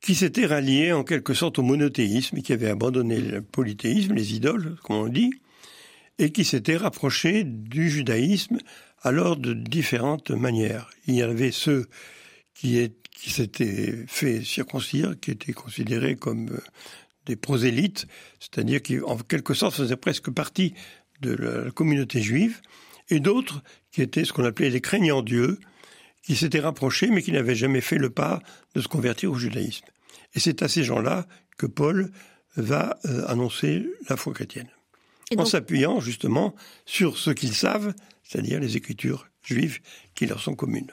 [0.00, 4.76] qui s'étaient ralliés en quelque sorte au monothéisme, qui avaient abandonné le polythéisme, les idoles,
[4.82, 5.30] comme on dit,
[6.18, 8.58] et qui s'étaient rapprochés du judaïsme
[9.02, 10.90] alors de différentes manières.
[11.06, 11.86] Il y avait ceux
[12.54, 16.60] qui, est- qui s'étaient fait circoncire, qui étaient considérés comme euh,
[17.26, 18.06] des prosélytes,
[18.38, 20.74] c'est-à-dire qui en quelque sorte faisaient presque partie
[21.20, 22.60] de la communauté juive,
[23.08, 25.58] et d'autres qui étaient ce qu'on appelait les craignants Dieu,
[26.22, 28.40] qui s'étaient rapprochés mais qui n'avaient jamais fait le pas
[28.74, 29.86] de se convertir au judaïsme.
[30.34, 31.26] Et c'est à ces gens-là
[31.58, 32.10] que Paul
[32.56, 34.68] va euh, annoncer la foi chrétienne,
[35.36, 36.54] en s'appuyant justement
[36.86, 39.80] sur ce qu'ils savent, c'est-à-dire les écritures juives
[40.14, 40.92] qui leur sont communes.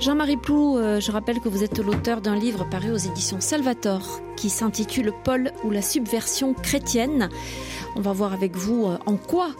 [0.00, 4.22] Jean-Marie Plou, euh, je rappelle que vous êtes l'auteur d'un livre paru aux éditions Salvator
[4.34, 7.28] qui s'intitule Paul ou la subversion chrétienne.
[7.96, 9.50] On va voir avec vous euh, en quoi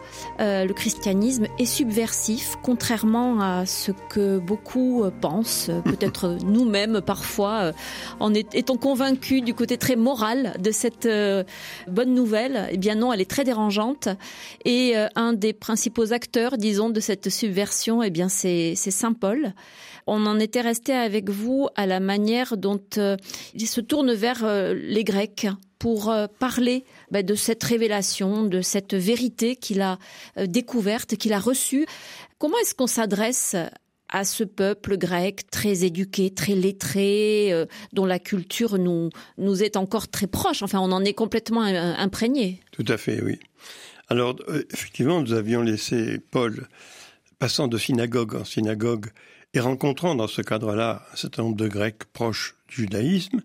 [0.41, 7.73] euh, le christianisme est subversif, contrairement à ce que beaucoup pensent, peut-être nous-mêmes parfois,
[8.19, 11.09] en étant convaincus du côté très moral de cette
[11.87, 12.67] bonne nouvelle.
[12.71, 14.09] Eh bien non, elle est très dérangeante.
[14.65, 19.53] Et un des principaux acteurs, disons, de cette subversion, eh bien c'est c'est Saint Paul.
[20.13, 23.17] On en était resté avec vous à la manière dont euh,
[23.55, 25.47] il se tourne vers euh, les Grecs
[25.79, 30.01] pour euh, parler bah, de cette révélation, de cette vérité qu'il a
[30.37, 31.87] découverte, qu'il a reçue.
[32.39, 33.55] Comment est-ce qu'on s'adresse
[34.09, 37.55] à ce peuple grec très éduqué, très lettré,
[37.93, 40.65] dont la culture nous, nous est encore très proche?
[40.65, 42.59] Enfin, on en est complètement imprégné.
[42.73, 43.39] Tout à fait, oui.
[44.09, 44.35] Alors,
[44.73, 46.67] effectivement, nous avions laissé Paul
[47.39, 49.11] passant de synagogue en synagogue
[49.55, 53.43] et rencontrant dans ce cadre-là un certain nombre de Grecs proches du judaïsme.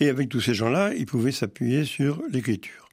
[0.00, 2.88] Et avec tous ces gens-là, il pouvait s'appuyer sur l'écriture.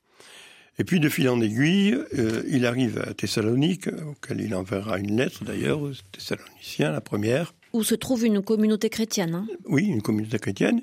[0.80, 5.18] Et puis, de fil en aiguille, euh, il arrive à Thessalonique, auquel il enverra une
[5.18, 7.54] lettre d'ailleurs aux Thessaloniciens, la première.
[7.74, 9.36] Où se trouve une communauté chrétienne.
[9.36, 9.48] hein.
[9.66, 10.82] Oui, une communauté chrétienne.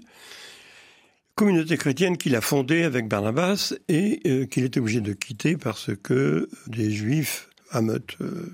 [1.35, 5.91] Communauté chrétienne qu'il a fondée avec Barnabas et euh, qu'il est obligé de quitter parce
[6.03, 8.53] que des juifs ameutent euh,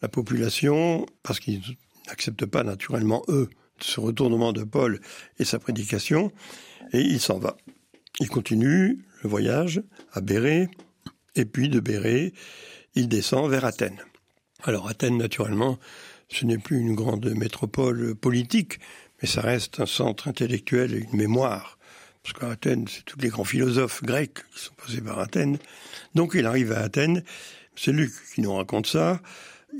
[0.00, 1.60] la population, parce qu'ils
[2.06, 3.48] n'acceptent pas naturellement, eux,
[3.80, 5.00] ce retournement de Paul
[5.38, 6.32] et sa prédication,
[6.92, 7.56] et il s'en va.
[8.20, 10.68] Il continue le voyage à Bérée,
[11.34, 12.32] et puis de Bérée,
[12.94, 14.00] il descend vers Athènes.
[14.62, 15.78] Alors Athènes, naturellement,
[16.28, 18.78] ce n'est plus une grande métropole politique,
[19.20, 21.78] mais ça reste un centre intellectuel et une mémoire.
[22.22, 25.58] Parce qu'à Athènes, c'est tous les grands philosophes grecs qui sont passés par Athènes.
[26.14, 27.22] Donc il arrive à Athènes,
[27.76, 29.20] c'est Luc qui nous raconte ça.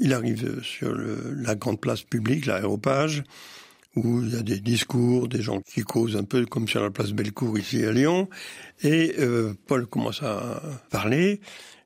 [0.00, 3.22] Il arrive sur le- la grande place publique, l'aéropage,
[3.96, 6.90] où il y a des discours, des gens qui causent un peu comme sur la
[6.90, 8.28] place Bellecour ici à Lyon.
[8.82, 11.40] Et euh, Paul commence à parler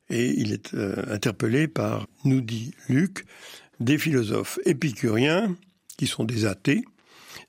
[0.09, 3.25] et il est euh, interpellé par, nous dit Luc,
[3.81, 5.55] des philosophes épicuriens,
[5.99, 6.83] qui sont des athées,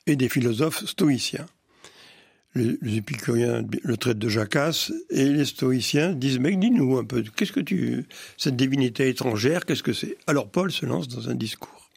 [0.08, 1.46] et des philosophes stoïciens.
[2.56, 7.24] Les, les épicuriens le traitent de jacasse, et les stoïciens disent, mais dis-nous un peu,
[7.36, 8.06] qu'est-ce que tu...
[8.38, 10.18] Cette divinité étrangère, qu'est-ce que c'est?
[10.26, 11.90] Alors Paul se lance dans un discours.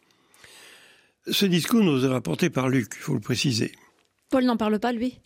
[1.27, 3.71] Ce discours nous est rapporté par Luc, il faut le préciser.
[4.29, 5.19] Paul n'en parle pas, lui?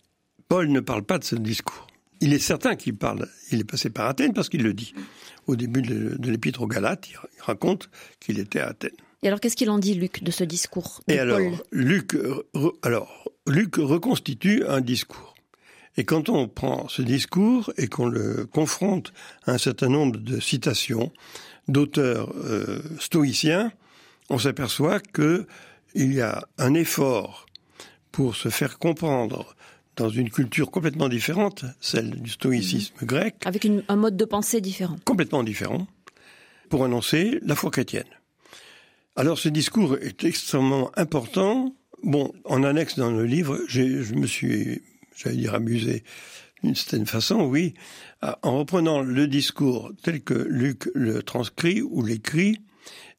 [0.48, 1.86] Paul ne parle pas de ce discours.
[2.20, 3.28] Il est certain qu'il parle.
[3.50, 4.94] Il est passé par Athènes parce qu'il le dit.
[5.46, 8.90] Au début de, l'épître aux Galates, il raconte qu'il était à Athènes.
[9.22, 11.40] Et alors, qu'est-ce qu'il en dit, Luc, de ce discours Et alors,
[11.72, 12.16] Luc,
[12.82, 15.34] alors, Luc reconstitue un discours.
[15.96, 19.12] Et quand on prend ce discours et qu'on le confronte
[19.46, 21.12] à un certain nombre de citations
[21.66, 23.72] d'auteurs euh, stoïciens,
[24.30, 25.46] on s'aperçoit que
[25.94, 27.46] il y a un effort
[28.12, 29.56] pour se faire comprendre
[29.96, 33.34] dans une culture complètement différente, celle du stoïcisme grec.
[33.44, 34.96] Avec un mode de pensée différent.
[35.04, 35.88] Complètement différent,
[36.68, 38.06] pour annoncer la foi chrétienne.
[39.18, 41.74] Alors ce discours est extrêmement important.
[42.04, 44.80] Bon, en annexe dans le livre, je me suis,
[45.16, 46.04] j'allais dire, amusé
[46.62, 47.74] d'une certaine façon, oui,
[48.22, 52.60] en reprenant le discours tel que Luc le transcrit ou l'écrit,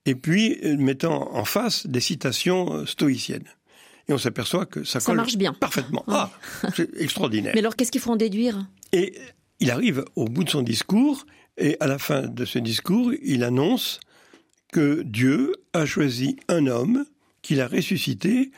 [0.06, 3.50] et puis euh, mettant en face des citations euh, stoïciennes.
[4.08, 5.52] Et on s'aperçoit que ça, ça marche bien.
[5.52, 6.06] Parfaitement.
[6.08, 6.32] Ah,
[6.78, 7.52] c'est extraordinaire.
[7.56, 8.70] Mais alors, qu'est-ce qu'il faut en déduire?
[8.94, 9.16] Et
[9.60, 11.26] il arrive au bout de son discours,
[11.58, 14.00] et à la fin de ce discours, il annonce
[14.72, 17.06] que Dieu a choisi un homme
[17.42, 18.52] qu'il a ressuscité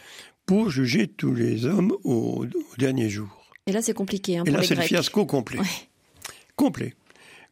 [0.45, 2.45] pour juger tous les hommes au,
[2.78, 3.45] dernier jour.
[3.67, 4.38] Et là, c'est compliqué.
[4.38, 5.60] Hein, et là, c'est le fiasco complet.
[6.56, 6.93] Complet.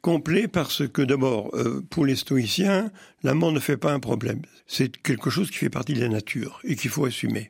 [0.02, 2.92] Complet parce que d'abord, euh, pour les stoïciens,
[3.24, 4.42] la mort ne fait pas un problème.
[4.66, 7.50] C'est quelque chose qui fait partie de la nature et qu'il faut assumer.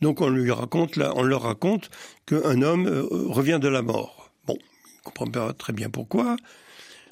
[0.00, 1.90] Donc on lui raconte, là, on leur raconte
[2.26, 4.30] qu'un homme euh, revient de la mort.
[4.46, 6.36] Bon, il comprend pas très bien pourquoi.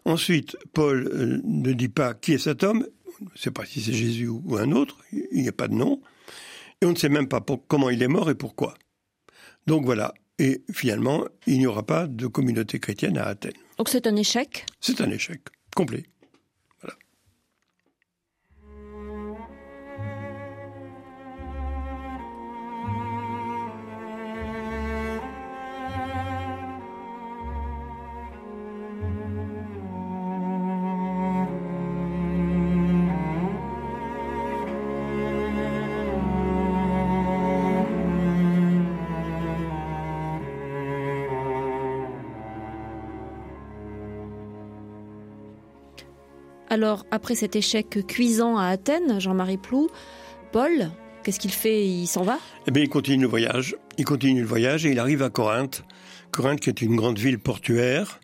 [0.04, 2.86] Ensuite, Paul euh, ne dit pas qui est cet homme.
[3.20, 4.98] On ne sait pas si c'est Jésus ou un autre.
[5.12, 6.00] Il n'y a pas de nom.
[6.80, 8.74] Et on ne sait même pas comment il est mort et pourquoi.
[9.66, 10.14] Donc voilà.
[10.38, 13.52] Et finalement, il n'y aura pas de communauté chrétienne à Athènes.
[13.78, 14.66] Donc c'est un échec?
[14.80, 15.40] C'est un échec
[15.76, 16.04] complet.
[46.84, 49.88] Alors, après cet échec cuisant à Athènes, Jean-Marie Plou,
[50.52, 50.90] Paul,
[51.22, 51.86] qu'est-ce qu'il fait?
[51.86, 52.38] Il s'en va?
[52.66, 53.74] Eh bien, il continue le voyage.
[53.96, 55.82] Il continue le voyage et il arrive à Corinthe.
[56.30, 58.20] Corinthe, qui est une grande ville portuaire,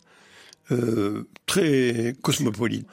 [0.73, 2.87] euh, très cosmopolite.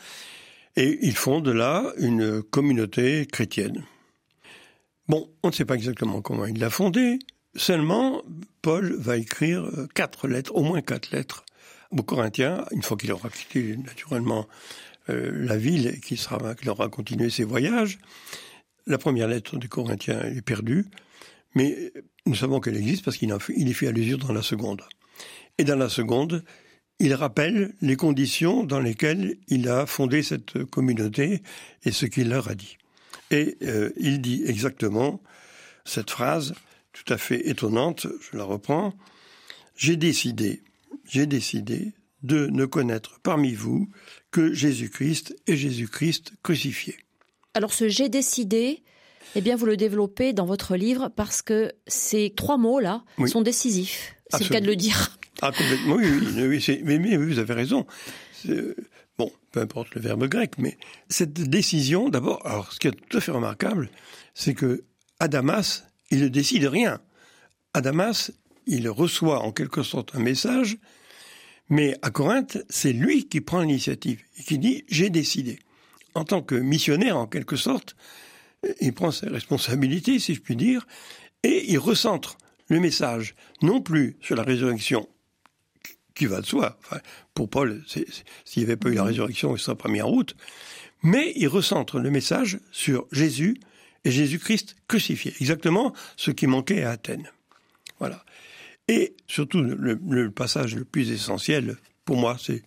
[0.78, 3.84] Et il fonde là une communauté chrétienne.
[5.10, 7.20] Bon, on ne sait pas exactement comment il l'a fondée.
[7.58, 8.22] Seulement,
[8.62, 11.44] Paul va écrire euh, quatre lettres, au moins quatre lettres,
[11.92, 14.48] aux Corinthiens, une fois qu'il aura quitté naturellement
[15.08, 18.00] la ville qui, sera, qui aura continué ses voyages.
[18.86, 20.86] La première lettre des Corinthiens est perdue,
[21.56, 21.92] mais
[22.26, 24.82] nous savons qu'elle existe parce qu'il il y fait allusion dans la seconde.
[25.58, 26.44] Et dans la seconde,
[27.00, 31.42] il rappelle les conditions dans lesquelles il a fondé cette communauté
[31.84, 32.78] et ce qu'il leur a dit.
[33.32, 35.22] Et euh, il dit exactement
[35.86, 36.54] cette phrase
[36.94, 38.94] tout à fait étonnante, je la reprends,
[39.76, 40.64] J'ai décidé,
[41.06, 41.94] j'ai décidé
[42.24, 43.88] de ne connaître parmi vous
[44.32, 46.98] que Jésus-Christ et Jésus-Christ crucifié.
[47.54, 48.84] Alors ce j'ai décidé,
[49.36, 54.16] eh bien vous le développez dans votre livre parce que ces trois mots-là sont décisifs.
[54.30, 55.18] C'est le cas de le dire.
[55.42, 57.86] Ah complètement, oui, oui, mais, mais, vous avez raison.
[59.18, 60.78] Bon, peu importe le verbe grec, mais
[61.10, 63.90] cette décision, d'abord, alors ce qui est tout à fait remarquable,
[64.34, 64.84] c'est que
[65.20, 67.00] Adamas, il ne décide rien.
[67.74, 68.32] Adamas,
[68.68, 70.78] il reçoit en quelque sorte un message
[71.70, 75.60] mais à Corinthe, c'est lui qui prend l'initiative et qui dit j'ai décidé.
[76.14, 77.96] En tant que missionnaire, en quelque sorte,
[78.82, 80.88] il prend ses responsabilités, si je puis dire,
[81.44, 85.08] et il recentre le message, non plus sur la résurrection,
[86.16, 86.80] qui va de soi.
[87.34, 88.06] pour Paul, s'il
[88.58, 90.36] n'y avait pas eu la résurrection, il serait pas mis en route.
[91.04, 93.60] Mais il recentre le message sur Jésus
[94.04, 95.34] et Jésus-Christ crucifié.
[95.40, 97.30] Exactement ce qui manquait à Athènes.
[98.00, 98.26] Voilà.
[98.88, 102.64] Et surtout, le, passage le plus essentiel, pour moi, c'est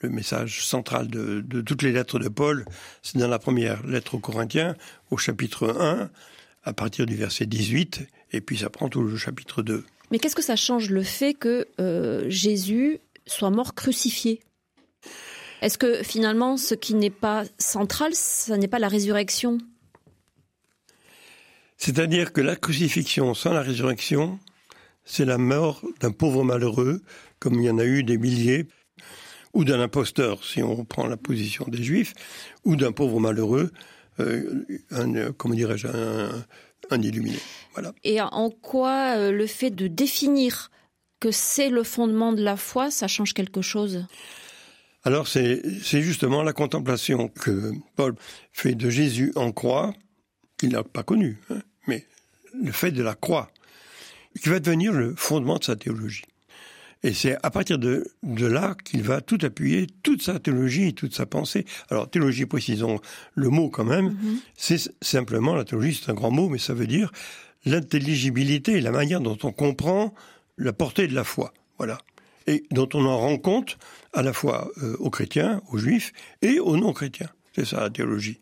[0.00, 2.64] le message central de, toutes les lettres de Paul.
[3.02, 4.76] C'est dans la première lettre aux Corinthiens,
[5.10, 6.10] au chapitre 1,
[6.64, 9.84] à partir du verset 18, et puis ça prend tout le chapitre 2.
[10.10, 14.42] Mais qu'est-ce que ça change le fait que euh, Jésus soit mort crucifié?
[15.62, 19.58] Est-ce que finalement, ce qui n'est pas central, ce n'est pas la résurrection?
[21.78, 24.38] C'est-à-dire que la crucifixion sans la résurrection,
[25.04, 27.02] c'est la mort d'un pauvre malheureux,
[27.38, 28.66] comme il y en a eu des milliers,
[29.54, 32.14] ou d'un imposteur, si on prend la position des juifs,
[32.64, 33.70] ou d'un pauvre malheureux,
[34.20, 36.44] euh, un, comment dirais-je, un,
[36.90, 37.38] un illuminé.
[37.74, 37.92] Voilà.
[38.04, 40.70] Et en quoi euh, le fait de définir
[41.20, 44.06] que c'est le fondement de la foi, ça change quelque chose?
[45.04, 48.14] Alors c'est justement la contemplation que Paul
[48.52, 49.92] fait de Jésus en croix,
[50.58, 52.06] qu'il n'a pas connu, hein, mais
[52.54, 53.50] le fait de la croix,
[54.40, 56.24] qui va devenir le fondement de sa théologie.
[57.04, 61.14] Et c'est à partir de, de là qu'il va tout appuyer, toute sa théologie, toute
[61.14, 61.64] sa pensée.
[61.90, 63.00] Alors théologie, précisons
[63.34, 64.36] le mot quand même, mm-hmm.
[64.56, 67.10] c'est simplement, la théologie c'est un grand mot, mais ça veut dire
[67.64, 70.14] l'intelligibilité, la manière dont on comprend
[70.58, 71.52] la portée de la foi.
[71.78, 71.98] Voilà.
[72.46, 73.78] Et dont on en rend compte
[74.12, 77.30] à la fois euh, aux chrétiens, aux juifs et aux non-chrétiens.
[77.54, 78.40] C'est ça la théologie.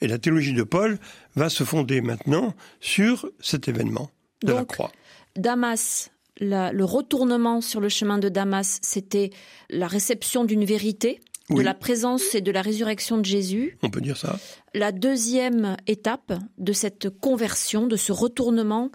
[0.00, 0.98] Et la théologie de Paul
[1.36, 4.10] va se fonder maintenant sur cet événement
[4.42, 4.92] de la croix.
[5.36, 9.30] Damas, le retournement sur le chemin de Damas, c'était
[9.70, 11.20] la réception d'une vérité,
[11.50, 13.78] de la présence et de la résurrection de Jésus.
[13.82, 14.38] On peut dire ça.
[14.74, 18.90] La deuxième étape de cette conversion, de ce retournement,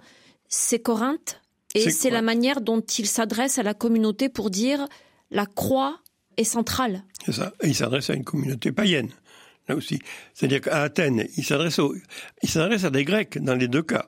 [0.48, 1.40] c'est Corinthe.
[1.74, 4.86] Et c'est la manière dont il s'adresse à la communauté pour dire
[5.30, 5.98] la croix
[6.36, 7.04] est centrale.
[7.24, 7.54] C'est ça.
[7.62, 9.08] Et il s'adresse à une communauté païenne,
[9.68, 9.98] là aussi.
[10.34, 11.80] C'est-à-dire qu'à Athènes, il s'adresse,
[12.42, 14.06] il s'adresse à des Grecs dans les deux cas.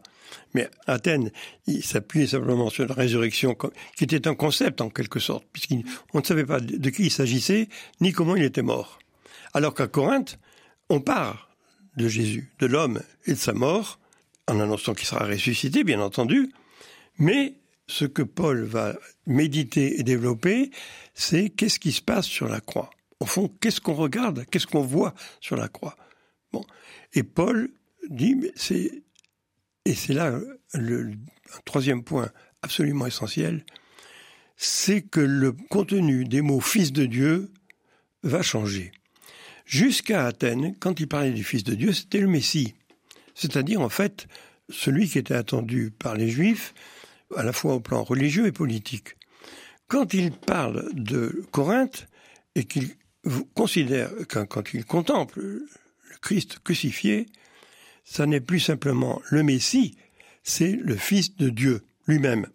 [0.55, 1.31] Mais Athènes,
[1.67, 3.57] il s'appuyait simplement sur la résurrection,
[3.97, 7.69] qui était un concept en quelque sorte, puisqu'on ne savait pas de qui il s'agissait,
[8.01, 8.99] ni comment il était mort.
[9.53, 10.39] Alors qu'à Corinthe,
[10.89, 11.37] on parle
[11.97, 13.99] de Jésus, de l'homme et de sa mort,
[14.49, 16.53] en annonçant qu'il sera ressuscité, bien entendu,
[17.19, 17.55] mais
[17.87, 20.71] ce que Paul va méditer et développer,
[21.15, 22.91] c'est qu'est-ce qui se passe sur la croix.
[23.21, 25.97] Au fond, qu'est-ce qu'on regarde, qu'est-ce qu'on voit sur la croix.
[26.53, 26.65] Bon,
[27.13, 27.71] et Paul
[28.09, 29.04] dit, c'est
[29.85, 30.39] et c'est là
[30.75, 31.13] le,
[31.65, 32.31] troisième point
[32.63, 33.65] absolument essentiel,
[34.57, 37.51] c'est que le contenu des mots Fils de Dieu
[38.23, 38.93] va changer.
[39.67, 42.75] Jusqu'à Athènes, quand il parlait du Fils de Dieu, c'était le Messie.
[43.35, 44.27] C'est-à-dire, en fait,
[44.69, 46.75] celui qui était attendu par les Juifs,
[47.37, 49.17] à la fois au plan religieux et politique.
[49.89, 52.07] Quand il parle de Corinthe,
[52.55, 52.91] et qu'il
[53.55, 57.27] considère, quand il contemple le Christ crucifié,
[58.05, 59.97] ça n'est plus simplement le Messie,
[60.43, 62.47] c'est le Fils de Dieu lui-même.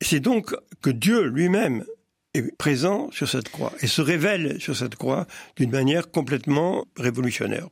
[0.00, 1.84] C'est donc que Dieu lui-même
[2.34, 7.68] est présent sur cette croix et se révèle sur cette croix d'une manière complètement révolutionnaire.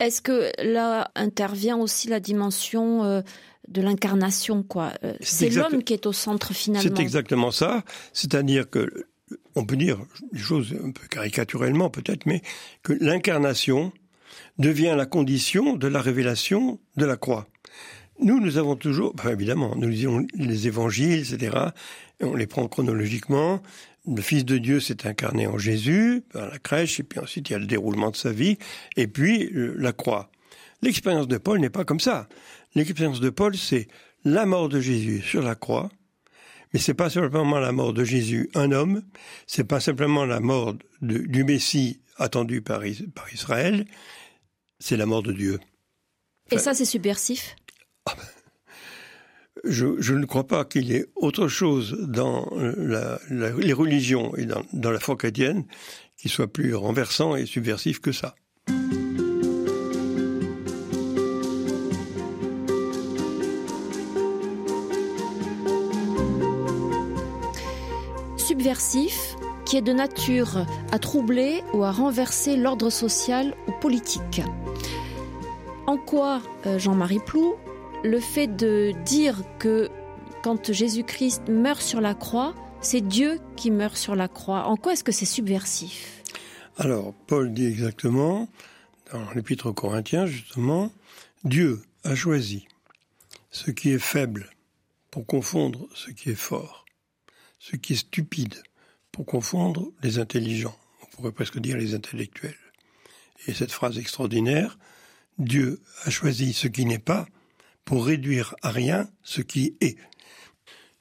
[0.00, 3.22] Est-ce que là intervient aussi la dimension euh,
[3.66, 4.92] de l'incarnation, quoi?
[5.04, 6.88] Euh, C'est l'homme qui est au centre finalement.
[6.88, 7.82] C'est exactement ça.
[8.12, 9.06] C'est-à-dire que
[9.54, 9.98] on peut dire
[10.32, 12.42] des choses un peu caricaturellement peut-être, mais
[12.82, 13.92] que l'incarnation
[14.58, 17.48] devient la condition de la révélation de la croix.
[18.20, 21.56] Nous, nous avons toujours, évidemment, nous lisons les évangiles, etc.,
[22.20, 23.62] et on les prend chronologiquement.
[24.08, 27.52] Le Fils de Dieu s'est incarné en Jésus, à la crèche, et puis ensuite il
[27.52, 28.58] y a le déroulement de sa vie,
[28.96, 30.30] et puis euh, la croix.
[30.82, 32.28] L'expérience de Paul n'est pas comme ça.
[32.74, 33.86] L'expérience de Paul, c'est
[34.24, 35.88] la mort de Jésus sur la croix,
[36.72, 39.02] mais c'est pas simplement la mort de Jésus, un homme,
[39.46, 42.82] c'est pas simplement la mort du Messie attendu par
[43.32, 43.84] Israël,
[44.78, 45.58] c'est la mort de Dieu.
[46.50, 47.56] Et ça, c'est subversif
[48.06, 48.24] ah ben,
[49.64, 52.48] je, ne crois pas qu'il y ait autre chose dans
[53.30, 55.64] les religions et dans, dans la foi chrétienne
[56.16, 58.34] qui soit plus renversant et subversif que ça.
[68.36, 74.42] Subversif, qui est de nature à troubler ou à renverser l'ordre social ou politique.
[75.88, 77.54] En quoi, euh, Jean-Marie Plou,
[78.04, 79.88] le fait de dire que
[80.42, 84.92] quand Jésus-Christ meurt sur la croix, c'est Dieu qui meurt sur la croix, en quoi
[84.92, 86.22] est-ce que c'est subversif?
[86.76, 88.50] Alors, Paul dit exactement,
[89.14, 90.92] dans l'Épître aux Corinthiens, justement,
[91.44, 92.68] Dieu a choisi
[93.50, 94.50] ce qui est faible
[95.10, 96.84] pour confondre ce qui est fort,
[97.58, 98.62] ce qui est stupide
[99.10, 102.58] pour confondre les intelligents, on pourrait presque dire les intellectuels.
[103.46, 104.76] Et cette phrase extraordinaire,
[105.38, 107.26] Dieu a choisi ce qui n'est pas
[107.84, 109.96] pour réduire à rien ce qui est.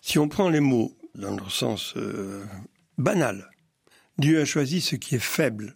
[0.01, 2.45] Si on prend les mots dans leur sens euh,
[2.97, 3.49] banal,
[4.17, 5.75] Dieu a choisi ce qui est faible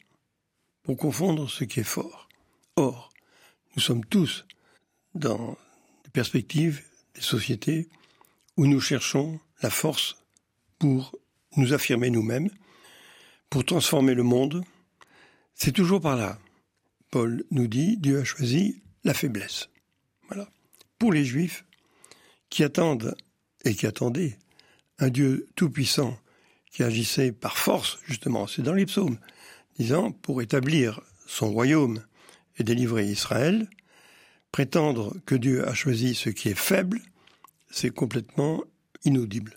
[0.84, 2.30] pour confondre ce qui est fort.
[2.76, 3.10] Or,
[3.76, 4.46] nous sommes tous
[5.16, 5.58] dans
[6.04, 6.84] des perspectives,
[7.16, 7.90] des sociétés
[8.58, 10.18] où nous cherchons la force
[10.80, 11.16] pour
[11.58, 12.50] nous affirmer nous-mêmes,
[13.50, 14.64] pour transformer le monde,
[15.54, 16.40] c'est toujours par là.
[17.12, 19.70] Paul nous dit, Dieu a choisi la faiblesse.
[20.28, 20.50] Voilà.
[20.98, 21.66] Pour les Juifs,
[22.50, 23.16] qui attendent
[23.66, 24.38] et qui attendaient
[24.98, 26.18] un Dieu tout-puissant,
[26.72, 29.18] qui agissait par force, justement, c'est dans les psaumes,
[29.78, 32.04] disant, pour établir son royaume
[32.58, 33.68] et délivrer Israël,
[34.52, 37.02] prétendre que Dieu a choisi ce qui est faible,
[37.70, 38.64] c'est complètement
[39.04, 39.56] inaudible.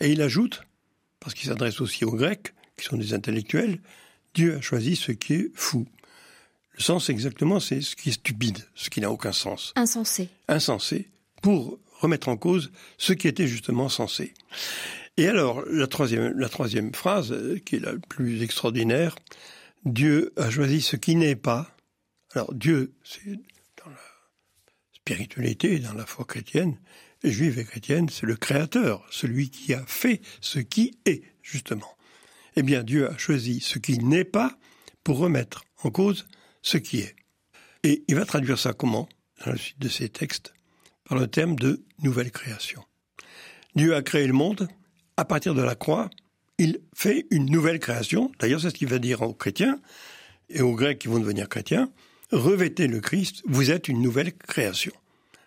[0.00, 0.62] Et il ajoute,
[1.20, 3.80] parce qu'il s'adresse aussi aux Grecs, qui sont des intellectuels,
[4.34, 5.86] Dieu a choisi ce qui est fou.
[6.78, 9.72] Le sens exactement, c'est ce qui est stupide, ce qui n'a aucun sens.
[9.74, 10.28] Insensé.
[10.46, 11.08] Insensé,
[11.42, 14.32] pour remettre en cause ce qui était justement censé.
[15.16, 19.16] Et alors, la troisième, la troisième phrase, euh, qui est la plus extraordinaire,
[19.84, 21.76] Dieu a choisi ce qui n'est pas.
[22.34, 23.96] Alors, Dieu, c'est dans la
[24.92, 26.78] spiritualité, dans la foi chrétienne,
[27.24, 31.96] juive et chrétienne, c'est le créateur, celui qui a fait ce qui est, justement.
[32.54, 34.56] Eh bien, Dieu a choisi ce qui n'est pas
[35.02, 36.26] pour remettre en cause
[36.68, 37.16] ce qui est.
[37.82, 39.08] Et il va traduire ça comment
[39.44, 40.52] Dans la suite de ces textes,
[41.08, 42.84] par le terme de nouvelle création.
[43.74, 44.68] Dieu a créé le monde,
[45.16, 46.10] à partir de la croix,
[46.58, 48.30] il fait une nouvelle création.
[48.38, 49.80] D'ailleurs, c'est ce qu'il va dire aux chrétiens
[50.50, 51.90] et aux Grecs qui vont devenir chrétiens.
[52.32, 54.92] Revêtez le Christ, vous êtes une nouvelle création.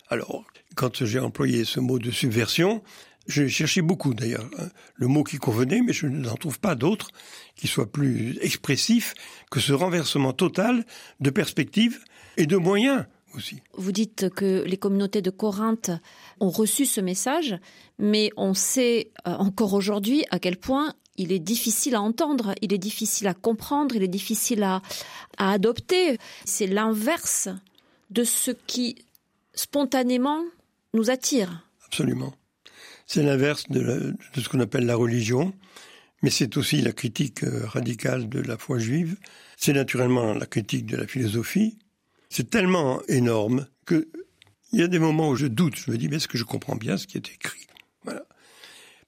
[0.10, 0.46] Alors,
[0.76, 2.82] quand j'ai employé ce mot de subversion,
[3.28, 7.10] j'ai cherché beaucoup d'ailleurs hein, le mot qui convenait, mais je n'en trouve pas d'autre
[7.56, 9.14] qui soit plus expressif
[9.50, 10.86] que ce renversement total
[11.20, 12.04] de perspective
[12.38, 13.06] et de moyens
[13.36, 13.62] aussi.
[13.76, 15.92] Vous dites que les communautés de Corinthe
[16.40, 17.58] ont reçu ce message,
[18.00, 22.74] mais on sait euh, encore aujourd'hui à quel point il est difficile à entendre, il
[22.74, 24.82] est difficile à comprendre, il est difficile à,
[25.38, 26.18] adopter.
[26.46, 27.50] C'est l'inverse
[28.10, 28.96] de ce qui
[29.54, 30.44] spontanément
[30.94, 31.68] nous attire.
[31.86, 32.34] Absolument.
[33.14, 35.54] C'est l'inverse de, ce qu'on appelle la religion,
[36.22, 39.18] mais c'est aussi la critique euh, radicale de la foi juive.
[39.58, 41.78] C'est naturellement la critique de la philosophie.
[42.30, 44.08] C'est tellement énorme que
[44.72, 45.76] il y a des moments où je doute.
[45.76, 47.68] Je me dis, mais est-ce que je comprends bien ce qui est écrit?
[48.06, 48.24] Voilà.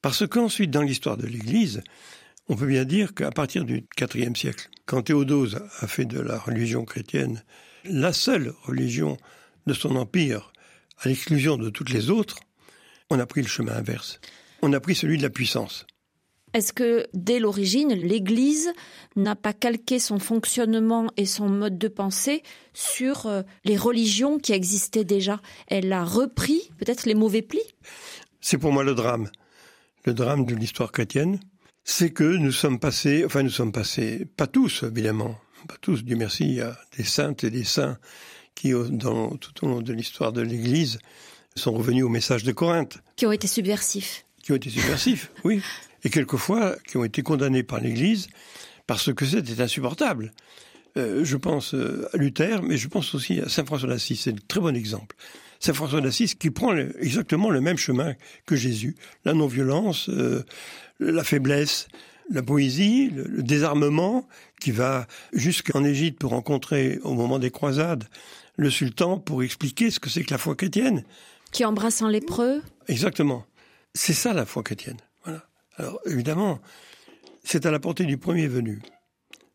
[0.01, 1.82] Parce qu'ensuite, dans l'histoire de l'Église,
[2.49, 6.38] on peut bien dire qu'à partir du IVe siècle, quand Théodose a fait de la
[6.38, 7.41] religion chrétienne
[7.86, 9.16] la seule religion
[9.66, 10.51] de son empire,
[10.97, 12.41] à l'exclusion de toutes les autres,
[13.10, 14.20] on a pris le chemin inverse.
[14.62, 15.86] On a pris celui de la puissance.
[16.54, 18.72] Est-ce que dès l'origine, l'Église
[19.16, 22.43] n'a pas calqué son fonctionnement et son mode de pensée
[22.74, 25.41] sur euh, les religions qui existaient déjà?
[25.68, 27.66] Elle a repris peut-être les mauvais plis?
[28.39, 29.32] C'est pour moi le drame.
[30.06, 31.39] Le drame de l'histoire chrétienne,
[31.84, 35.36] c'est que nous sommes passés, enfin nous sommes passés, pas tous évidemment,
[35.68, 37.97] pas tous, Dieu merci, il y a des saintes et des saints
[38.54, 40.99] qui, dans, tout au long de l'histoire de l'Église,
[41.56, 42.97] sont revenus au message de Corinthe.
[43.16, 44.26] Qui ont été subversifs.
[44.43, 45.62] Qui ont été subversifs, oui
[46.04, 48.28] et quelquefois qui ont été condamnés par l'Église
[48.88, 50.32] parce que c'était insupportable.
[50.97, 54.20] Euh, je pense euh, à Luther, mais je pense aussi à Saint François d'Assise.
[54.22, 55.16] C'est un très bon exemple.
[55.60, 58.14] Saint François d'Assise qui prend exactement le même chemin
[58.45, 58.95] que Jésus.
[59.26, 60.43] La non-violence, euh,
[60.99, 61.88] la faiblesse,
[62.30, 64.28] la poésie, le, désarmement,
[64.60, 68.04] qui va jusqu'en Égypte pour rencontrer au moment des croisades
[68.56, 71.04] le sultan pour expliquer ce que c'est que la foi chrétienne.
[71.54, 73.45] Qui embrasse un lépreux Exactement.
[73.93, 74.97] C'est ça la foi chrétienne.
[75.78, 76.60] Alors évidemment,
[77.43, 78.82] c'est à la portée du premier venu.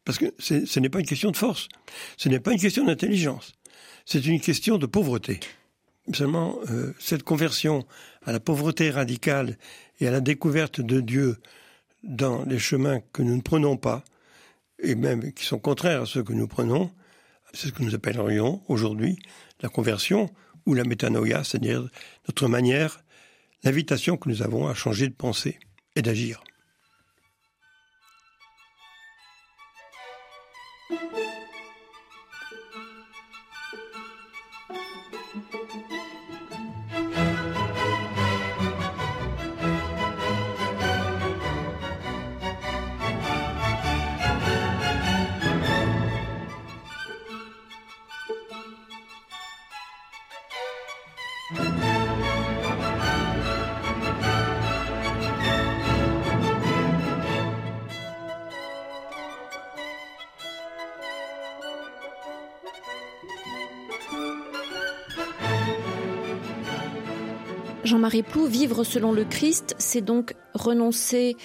[0.04, 1.68] Parce que ce n'est pas une question de force,
[2.16, 3.52] ce n'est pas une question d'intelligence,
[4.06, 5.38] c'est une question de pauvreté.
[6.14, 7.86] Seulement, euh, cette conversion
[8.24, 9.58] à la pauvreté radicale
[10.00, 11.36] et à la découverte de Dieu
[12.02, 14.02] dans les chemins que nous ne prenons pas,
[14.78, 16.90] et même qui sont contraires à ceux que nous prenons,
[17.52, 19.18] c'est ce que nous appellerions aujourd'hui
[19.60, 20.30] la conversion
[20.68, 21.88] ou la métanoïa, c'est-à-dire
[22.28, 23.02] notre manière,
[23.64, 25.58] l'invitation que nous avons à changer de pensée
[25.96, 26.44] et d'agir.
[67.88, 71.36] Jean-Marie Plou, vivre selon le Christ, c'est donc renoncer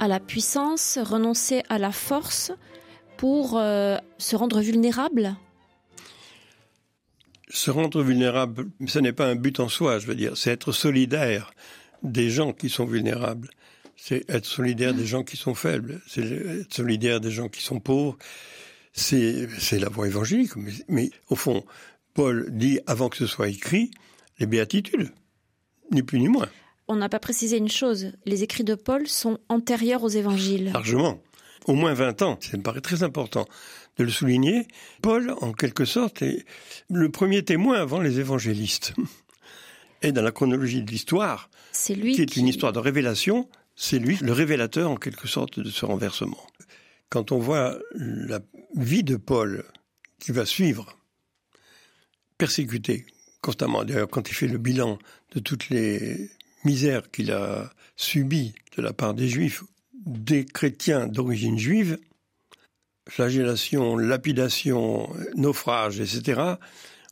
[0.00, 2.50] à la puissance, renoncer à la force
[3.16, 5.36] pour euh, se rendre vulnérable
[7.48, 10.72] Se rendre vulnérable, ce n'est pas un but en soi, je veux dire, c'est être
[10.72, 11.54] solidaire
[12.02, 13.50] des gens qui sont vulnérables.
[13.96, 17.78] C'est être solidaire des gens qui sont faibles, c'est être solidaire des gens qui sont
[17.78, 18.18] pauvres.
[18.92, 20.56] C'est la voie évangélique.
[20.56, 21.64] Mais, mais au fond,
[22.14, 23.92] Paul dit, avant que ce soit écrit,
[24.40, 25.12] les béatitudes
[25.90, 26.48] ni plus ni moins.
[26.88, 30.72] On n'a pas précisé une chose, les écrits de Paul sont antérieurs aux évangiles.
[30.72, 31.22] Largement.
[31.66, 33.46] Au moins 20 ans, ça me paraît très important
[33.96, 34.66] de le souligner.
[35.00, 36.44] Paul, en quelque sorte, est
[36.90, 38.92] le premier témoin avant les évangélistes.
[40.02, 43.98] Et dans la chronologie de l'histoire, c'est lui qui est une histoire de révélation, c'est
[43.98, 46.46] lui le révélateur en quelque sorte de ce renversement.
[47.08, 48.40] Quand on voit la
[48.76, 49.64] vie de Paul
[50.20, 50.98] qui va suivre,
[52.36, 53.06] persécuté
[53.40, 54.98] constamment, d'ailleurs quand il fait le bilan
[55.34, 56.30] de toutes les
[56.64, 59.62] misères qu'il a subies de la part des juifs,
[60.06, 61.98] des chrétiens d'origine juive,
[63.08, 66.56] flagellation, lapidation, naufrage, etc.,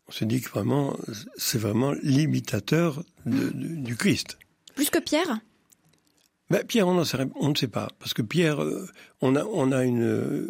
[0.08, 0.96] on se dit que vraiment,
[1.36, 4.36] c'est vraiment l'imitateur du Christ.
[4.74, 5.40] Plus que Pierre?
[6.50, 7.02] Ben, Pierre, on,
[7.36, 8.86] on, ne sait pas, parce que Pierre, euh,
[9.20, 10.48] on a, on a une,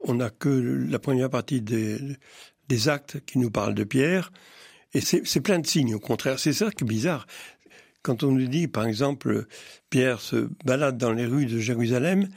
[0.00, 1.98] on n'a que la première partie des,
[2.68, 4.32] des actes qui nous parlent de Pierre,
[4.94, 5.94] et c'est plein de signes.
[5.94, 7.26] Au contraire, c'est ça qui est bizarre.
[8.02, 9.46] Quand on nous dit, par exemple,
[9.90, 12.28] Pierre se balade dans les rues de Jérusalem,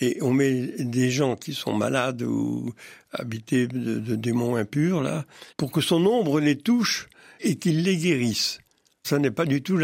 [0.00, 2.72] et on met des gens qui sont malades ou
[3.12, 7.08] habités de, démons impurs, là, pour que son ombre les touche
[7.40, 8.60] et qu'il les guérisse.
[9.02, 9.80] Ça n'est pas du tout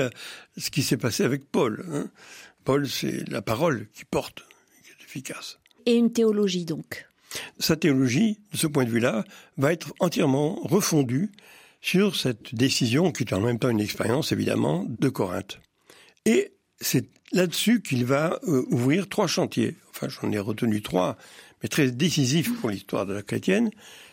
[0.57, 1.85] ce qui s'est passé avec Paul.
[1.93, 2.11] Hein.
[2.65, 4.45] Paul, c'est la parole qui porte,
[4.85, 5.59] qui est efficace.
[5.87, 7.07] Et une théologie, donc?
[7.59, 9.25] Sa théologie, de ce point de vue-là,
[9.57, 11.31] va être entièrement refondue
[11.85, 15.61] sur cette décision, qui est en même temps une expérience, évidemment, de Corinthe.
[16.25, 19.77] Et c'est là-dessus qu'il va euh, ouvrir trois chantiers.
[19.91, 21.19] Enfin, j'en ai retenu trois,
[21.63, 23.71] mais très décisifs pour l'histoire de la chrétienne.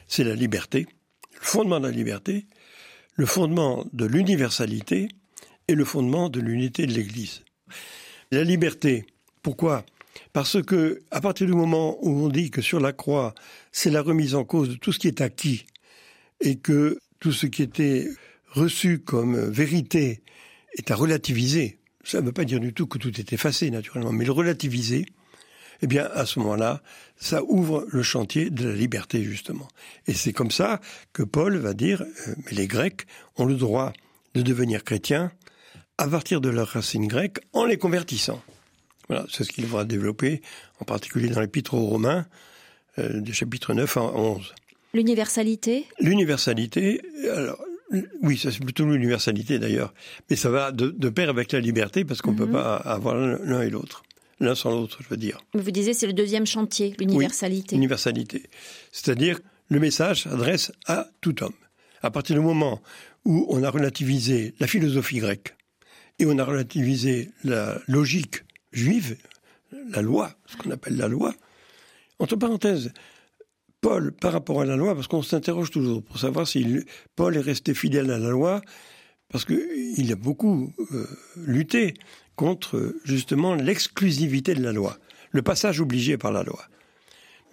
[0.09, 0.85] C'est la liberté,
[1.31, 2.45] le fondement de la liberté,
[3.15, 5.07] le fondement de l'universalité
[5.69, 7.45] et le fondement de l'unité de l'Église.
[8.31, 9.05] La liberté,
[9.43, 9.85] pourquoi?
[10.33, 13.33] Parce que à partir du moment où on dit que sur la croix,
[13.71, 15.65] c'est la remise en cause de tout ce qui est acquis
[16.41, 18.09] et que tout ce qui était
[18.49, 20.21] reçu comme vérité
[20.73, 24.11] est à relativiser, ça ne veut pas dire du tout que tout est effacé, naturellement,
[24.11, 25.05] mais le relativiser,
[25.83, 26.81] eh bien, à ce moment-là,
[27.17, 29.67] ça ouvre le chantier de la liberté, justement.
[30.07, 30.81] Et c'est comme ça
[31.13, 33.05] que Paul va dire, euh, mais les Grecs
[33.37, 33.93] ont le droit
[34.33, 35.31] de devenir chrétiens
[35.97, 38.41] à partir de leurs racines grecques en les convertissant.
[39.07, 40.41] Voilà, c'est ce qu'il va développer,
[40.79, 42.25] en particulier dans l'Épître aux Romains,
[42.97, 44.53] euh, des chapitres 9 à 11.
[44.93, 45.85] L'universalité?
[45.99, 47.63] L'universalité, alors,
[48.21, 49.93] oui, c'est plutôt l'universalité d'ailleurs.
[50.29, 52.53] Mais ça va de, pair avec la liberté parce qu'on ne peut mhm.
[52.53, 54.03] pas avoir l'un et l'autre.
[54.39, 55.39] L'un sans l'autre, je veux dire.
[55.53, 57.75] Vous disiez c'est le deuxième chantier, l'universalité.
[57.75, 58.43] Oui, l'universalité.
[58.91, 59.39] C'est-à-dire
[59.69, 61.53] le message s'adresse à tout homme.
[62.01, 62.81] À partir du moment
[63.25, 65.55] où on a relativisé la philosophie grecque
[66.17, 69.15] et on a relativisé la logique juive,
[69.91, 71.35] la loi, ce qu'on appelle la loi,
[72.17, 72.91] entre parenthèses,
[73.81, 77.41] Paul par rapport à la loi, parce qu'on s'interroge toujours pour savoir si Paul est
[77.41, 78.61] resté fidèle à la loi,
[79.29, 81.07] parce qu'il a beaucoup euh,
[81.37, 81.95] lutté
[82.35, 84.97] contre justement l'exclusivité de la loi,
[85.31, 86.61] le passage obligé par la loi.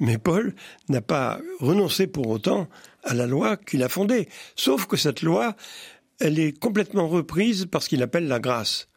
[0.00, 0.54] Mais Paul
[0.88, 2.68] n'a pas renoncé pour autant
[3.02, 5.56] à la loi qu'il a fondée, sauf que cette loi,
[6.20, 8.88] elle est complètement reprise par ce qu'il appelle la grâce.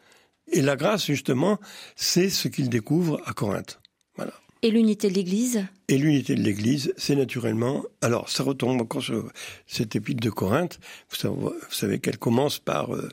[0.51, 1.59] Et la grâce, justement,
[1.95, 3.79] c'est ce qu'il découvre à Corinthe.
[4.15, 4.33] Voilà.
[4.63, 7.83] Et l'unité de l'Église Et l'unité de l'Église, c'est naturellement...
[8.01, 9.31] Alors, ça retombe encore sur
[9.65, 10.79] cette épître de Corinthe.
[11.09, 13.09] Vous savez, qu'elle commence par euh,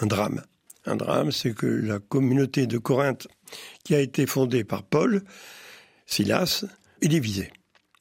[0.00, 0.42] un drame.
[0.84, 3.28] Un drame, c'est que la communauté de Corinthe,
[3.84, 5.22] qui a été fondée par Paul,
[6.06, 6.64] Silas,
[7.02, 7.52] est divisée.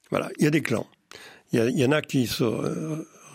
[0.09, 0.87] Voilà, il y a des clans.
[1.53, 2.43] Il y, en a qui se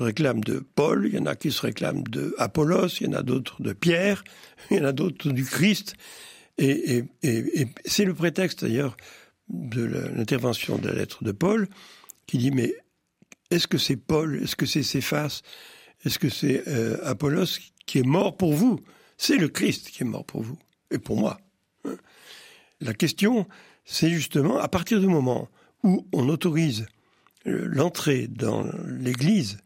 [0.00, 3.12] réclament de Paul, il y en a qui se réclament de Apollos, il y en
[3.12, 4.24] a d'autres de Pierre,
[4.70, 5.94] il y en a d'autres du Christ.
[6.58, 7.04] Et,
[7.84, 8.96] c'est le prétexte d'ailleurs
[9.48, 11.68] de l'intervention de la lettre de Paul
[12.26, 12.74] qui dit mais
[13.50, 15.42] est-ce que c'est Paul, est-ce que c'est Céphas,
[16.04, 18.80] est-ce que c'est euh, Apollos qui est mort pour vous?
[19.18, 20.58] C'est le Christ qui est mort pour vous
[20.90, 21.38] et pour moi.
[22.80, 23.46] La question,
[23.84, 25.48] c'est justement à partir du moment
[25.82, 26.86] où on autorise
[27.46, 29.58] euh, l'entrée dans l'Église,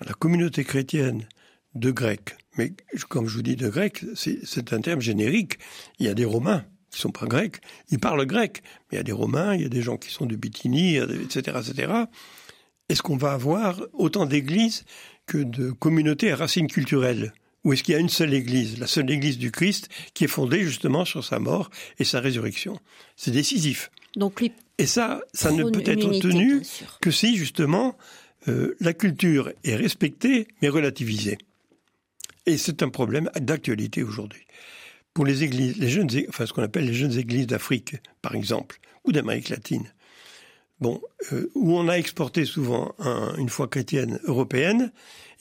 [0.00, 1.26] dans la communauté chrétienne
[1.74, 2.72] de Grecs, mais
[3.08, 5.58] comme je vous dis de grec, c'est un terme générique.
[5.98, 7.60] Il y a des Romains qui sont pas grecs,
[7.90, 10.10] ils parlent grec, mais il y a des Romains, il y a des gens qui
[10.10, 11.92] sont de Bithynie, etc., etc.
[12.88, 14.84] Est-ce qu'on va avoir autant d'églises
[15.26, 17.32] que de communautés à racines culturelles?
[17.62, 20.28] Ou est-ce qu'il y a une seule église, la seule église du Christ, qui est
[20.28, 22.80] fondée justement sur sa mort et sa résurrection?
[23.16, 23.90] C'est décisif.
[24.16, 24.42] Donc
[24.78, 26.62] et ça, ça ne peut être obtenu
[27.00, 27.96] que si justement
[28.48, 31.38] euh, la culture est respectée mais relativisée.
[32.46, 34.46] Et c'est un problème d'actualité aujourd'hui.
[35.14, 38.78] Pour les églises, les jeunes, enfin ce qu'on appelle les jeunes églises d'Afrique, par exemple,
[39.04, 39.92] ou d'Amérique latine,
[40.80, 41.00] bon,
[41.32, 42.94] euh, où on a exporté souvent
[43.38, 44.92] une foi chrétienne européenne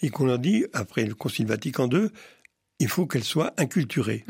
[0.02, 2.08] et qu'on a dit, après le Concile Vatican II,
[2.80, 4.26] il faut qu'elle soit inculturée.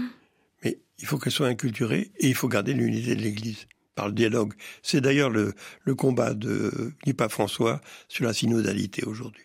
[0.64, 3.68] Mais il faut qu'elle soit inculturée et il faut garder l'unité de l'Église.
[3.96, 4.54] par le dialogue.
[4.82, 5.54] C'est d'ailleurs le,
[5.84, 9.44] le combat de, du pape François sur la synodalité aujourd'hui.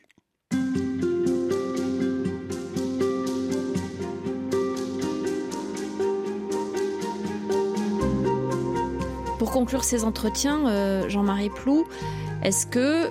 [9.55, 11.87] Conclure ces entretiens, euh, Jean-Marie Plou,
[12.43, 13.09] est-ce que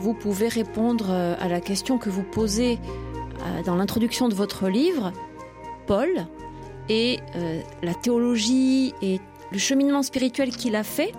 [0.00, 4.70] vous pouvez répondre euh, à la question que vous posez euh, dans l'introduction de votre
[4.70, 5.12] livre
[5.86, 6.08] Paul
[6.88, 7.20] et
[7.82, 9.20] la théologie et
[9.52, 11.12] le cheminement spirituel qu'il a fait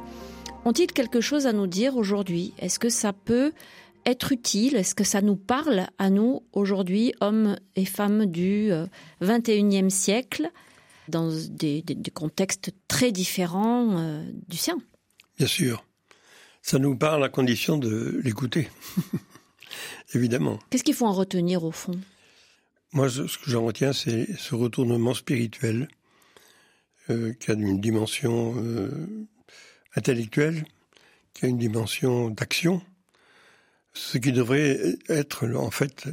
[0.66, 2.54] ont-ils quelque chose à nous dire aujourd'hui?
[2.60, 3.54] Est-ce que ça peut
[4.06, 4.76] être utile?
[4.76, 8.72] Est-ce que ça nous parle à nous aujourd'hui, hommes et femmes du
[9.22, 10.52] 21e siècle?
[11.08, 14.78] Dans des, des, des contextes très différents euh, du sien.
[15.38, 15.86] Bien sûr.
[16.62, 18.70] Ça nous parle à condition de l'écouter.
[20.14, 20.60] Évidemment.
[20.70, 22.00] Qu'est-ce qu'il faut en retenir au fond?
[22.94, 25.88] Moi, ce que j'en retiens, c'est ce retournement spirituel
[27.10, 29.08] euh, qui a une dimension euh,
[29.96, 30.64] intellectuelle,
[31.34, 32.82] qui a une dimension d'action,
[33.94, 34.80] ce qui devrait
[35.10, 36.08] être en fait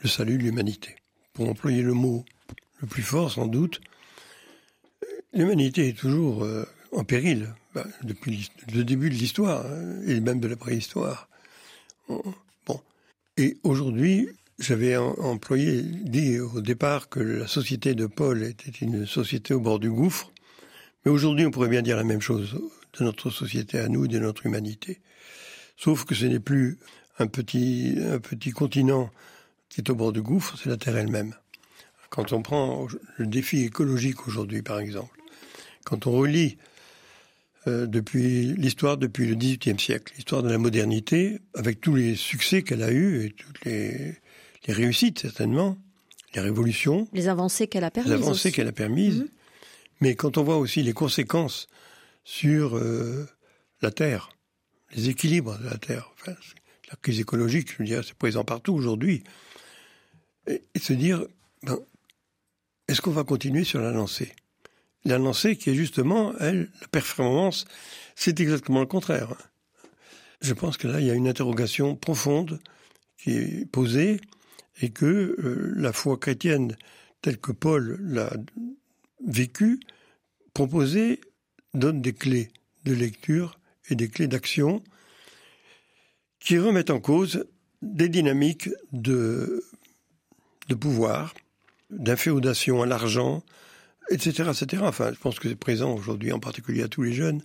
[0.00, 0.96] le salut de l'humanité.
[1.32, 2.24] Pour employer le mot
[2.80, 3.80] le plus fort sans doute,
[5.36, 10.40] L'humanité est toujours euh, en péril, bah, depuis le début de l'histoire, hein, et même
[10.40, 11.28] de la préhistoire.
[12.08, 12.80] Bon.
[13.36, 19.52] Et aujourd'hui, j'avais employé, dit au départ que la société de Paul était une société
[19.52, 20.32] au bord du gouffre,
[21.04, 22.58] mais aujourd'hui on pourrait bien dire la même chose
[22.98, 25.00] de notre société à nous, de notre humanité.
[25.76, 26.78] Sauf que ce n'est plus
[27.18, 29.10] un petit, un petit continent
[29.68, 31.34] qui est au bord du gouffre, c'est la Terre elle-même.
[32.08, 32.86] Quand on prend
[33.18, 35.10] le défi écologique aujourd'hui, par exemple,
[35.86, 36.58] quand on relit
[37.68, 42.62] euh, depuis l'histoire depuis le XVIIIe siècle, l'histoire de la modernité, avec tous les succès
[42.62, 44.16] qu'elle a eus et toutes les,
[44.66, 45.78] les, réussites certainement,
[46.34, 49.28] les révolutions, les avancées qu'elle a permises, les avancées qu'elle a permises, mhm.
[50.00, 51.68] mais quand on voit aussi les conséquences
[52.24, 53.26] sur euh,
[53.80, 54.30] la Terre,
[54.94, 56.34] les équilibres de la Terre, enfin,
[56.90, 59.22] la crise écologique, je veux dire, c'est présent partout aujourd'hui,
[60.48, 61.24] et, et, se dire,
[61.62, 61.78] ben,
[62.88, 64.32] est-ce qu'on va continuer sur la lancée?
[65.18, 67.64] Lancé qui est justement, elle, la performance,
[68.14, 69.34] c'est exactement le contraire.
[70.40, 72.60] Je pense que là, il y a une interrogation profonde
[73.16, 74.20] qui est posée
[74.80, 76.76] et que euh, la foi chrétienne,
[77.22, 78.32] telle que Paul l'a
[79.26, 79.80] vécue,
[80.52, 81.20] proposée,
[81.74, 82.50] donne des clés
[82.84, 84.82] de lecture et des clés d'action
[86.40, 87.46] qui remettent en cause
[87.82, 89.62] des dynamiques de
[90.78, 91.34] pouvoir,
[91.90, 93.42] d'inféodation à l'argent,
[94.10, 94.82] etc., etc.
[94.86, 97.40] Enfin, je pense que c'est présent aujourd'hui, en particulier à tous les jeunes,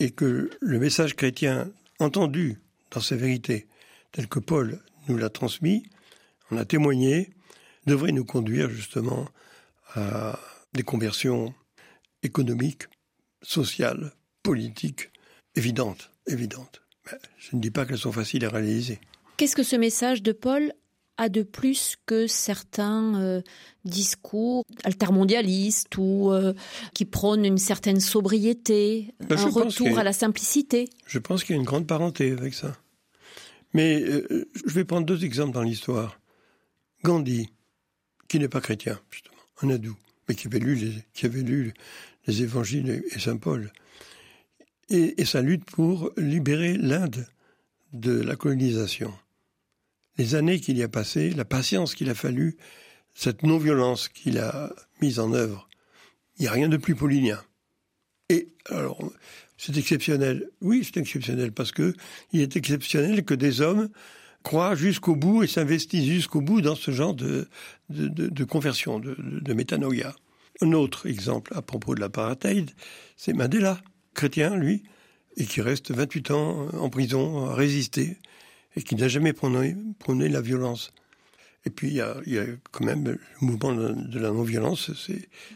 [0.00, 2.58] et que le message chrétien entendu
[2.90, 3.66] dans sa vérité,
[4.12, 5.84] tel que Paul nous l'a transmis,
[6.50, 7.30] en a témoigné,
[7.86, 9.28] devrait nous conduire justement
[9.94, 10.38] à
[10.72, 11.54] des conversions
[12.22, 12.84] économiques,
[13.42, 15.10] sociales, politiques,
[15.54, 16.82] évidentes, évidentes.
[17.06, 19.00] Mais je ne dis pas qu'elles sont faciles à réaliser.
[19.36, 20.72] Qu'est-ce que ce message de Paul
[21.18, 23.42] a de plus que certains euh,
[23.84, 26.54] discours altermondialistes ou euh,
[26.94, 30.88] qui prônent une certaine sobriété, ben, un retour à la simplicité.
[31.06, 32.76] Je pense qu'il y a une grande parenté avec ça.
[33.74, 36.18] Mais euh, je vais prendre deux exemples dans l'histoire.
[37.04, 37.48] Gandhi,
[38.28, 39.96] qui n'est pas chrétien, justement, un adou,
[40.28, 41.74] mais qui avait lu les, qui avait lu
[42.26, 43.72] les évangiles et Saint Paul,
[44.88, 47.26] et, et sa lutte pour libérer l'Inde
[47.92, 49.12] de la colonisation
[50.22, 52.56] les années qu'il y a passées, la patience qu'il a fallu,
[53.12, 55.68] cette non-violence qu'il a mise en œuvre.
[56.38, 57.42] Il n'y a rien de plus paulinien.
[58.28, 59.02] Et alors,
[59.58, 60.48] c'est exceptionnel.
[60.60, 61.94] Oui, c'est exceptionnel parce que
[62.30, 63.88] il est exceptionnel que des hommes
[64.44, 67.48] croient jusqu'au bout et s'investissent jusqu'au bout dans ce genre de,
[67.90, 70.14] de, conversion, de, de, métanoïa.
[70.60, 72.70] Un autre exemple à propos de l'apartheid,
[73.16, 73.82] c'est Mandela,
[74.14, 74.84] chrétien, lui,
[75.36, 78.18] et qui reste 28 ans en prison à résister
[78.76, 80.92] et qui n'a jamais prôné, prôné, la violence.
[81.64, 84.90] Et puis il y a, il y a quand même le mouvement de la non-violence,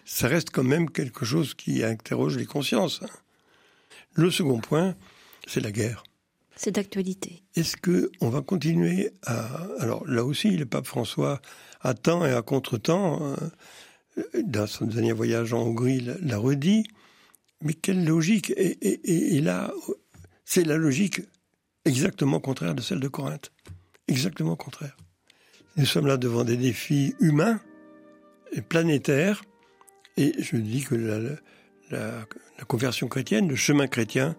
[0.05, 3.01] ça reste quand même quelque chose qui interroge les consciences.
[3.03, 3.09] Hein.
[4.15, 4.95] Le second point,
[5.47, 6.05] c'est la guerre.
[6.57, 7.43] C'est d'actualité.
[7.55, 11.43] Est-ce que on va continuer à alors là aussi le pape François
[11.83, 13.37] à temps et à contre-temps
[14.17, 16.87] euh, dans son dernier voyage en Hongrie l'a redit
[17.61, 18.51] mais quelle logique?
[18.57, 19.71] Et, et, et là
[20.47, 21.21] c'est la logique
[21.87, 23.53] exactement contraire de celle de Corinthe.
[24.09, 24.97] Exactement contraire.
[25.77, 27.61] Nous sommes là devant des défis humains
[28.53, 29.43] et planétaires,
[30.17, 31.19] et je dis que la,
[31.91, 32.27] la,
[32.59, 34.37] la conversion chrétienne, le chemin chrétien,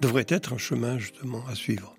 [0.00, 1.95] devrait être un chemin justement à suivre.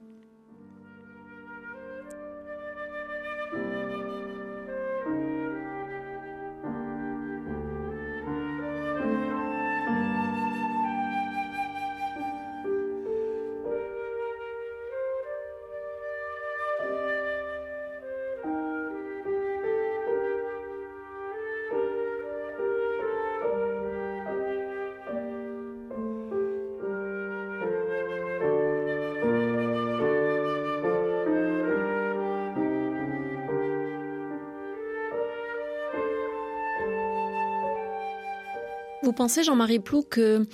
[39.18, 40.45] Pensez, Jean-Marie Plou, que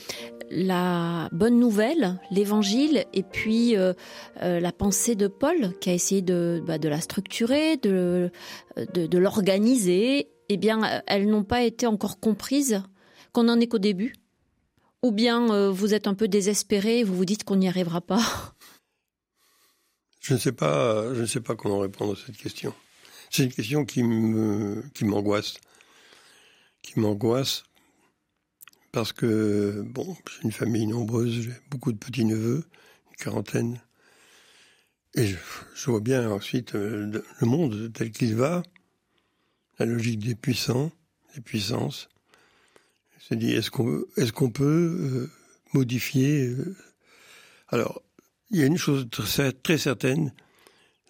[0.49, 3.93] la bonne nouvelle, l'évangile, et puis euh,
[4.41, 8.31] euh, la pensée de Paul, qui a essayé de, bah, la structurer, de,
[8.93, 12.81] de, l'organiser, eh bien, elles n'ont pas été encore comprises,
[13.33, 14.13] qu'on n'en est qu'au début.
[15.03, 17.99] Ou bien euh, vous êtes un peu désespéré et vous vous dites qu'on n'y arrivera
[17.99, 18.21] pas.
[20.21, 22.73] Je ne sais pas, je ne sais pas comment répondre à cette question.
[23.29, 24.03] C'est une question qui
[25.03, 25.55] m'angoisse,
[26.81, 27.65] qui m'angoisse
[28.93, 32.63] parce que, bon, j'ai une famille nombreuse, j'ai beaucoup de petits-neveux,
[33.09, 33.81] une quarantaine.
[35.15, 35.35] Et je,
[35.87, 38.61] vois bien ensuite euh, le monde tel qu'il va,
[39.79, 40.91] la logique des puissants,
[41.33, 42.07] des puissances.
[43.17, 43.71] Je me dit, est-ce
[44.31, 44.63] qu'on peut
[45.01, 45.31] euh,
[45.73, 46.75] modifier euh,
[47.69, 48.03] Alors,
[48.51, 50.33] il y a une chose très, certaine,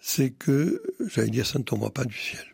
[0.00, 2.46] c'est que, j'allais dire, ça ne tombera pas du ciel.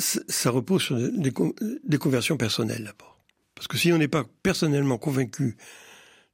[0.00, 3.15] Ça repose sur des conversions personnelles d'abord.
[3.56, 5.56] Parce que si on n'est pas personnellement convaincu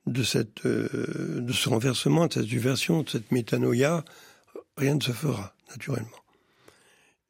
[0.09, 4.05] euh, de ce renversement, de cette subversion, de cette métanoïa,
[4.77, 6.11] rien ne se fera, naturellement.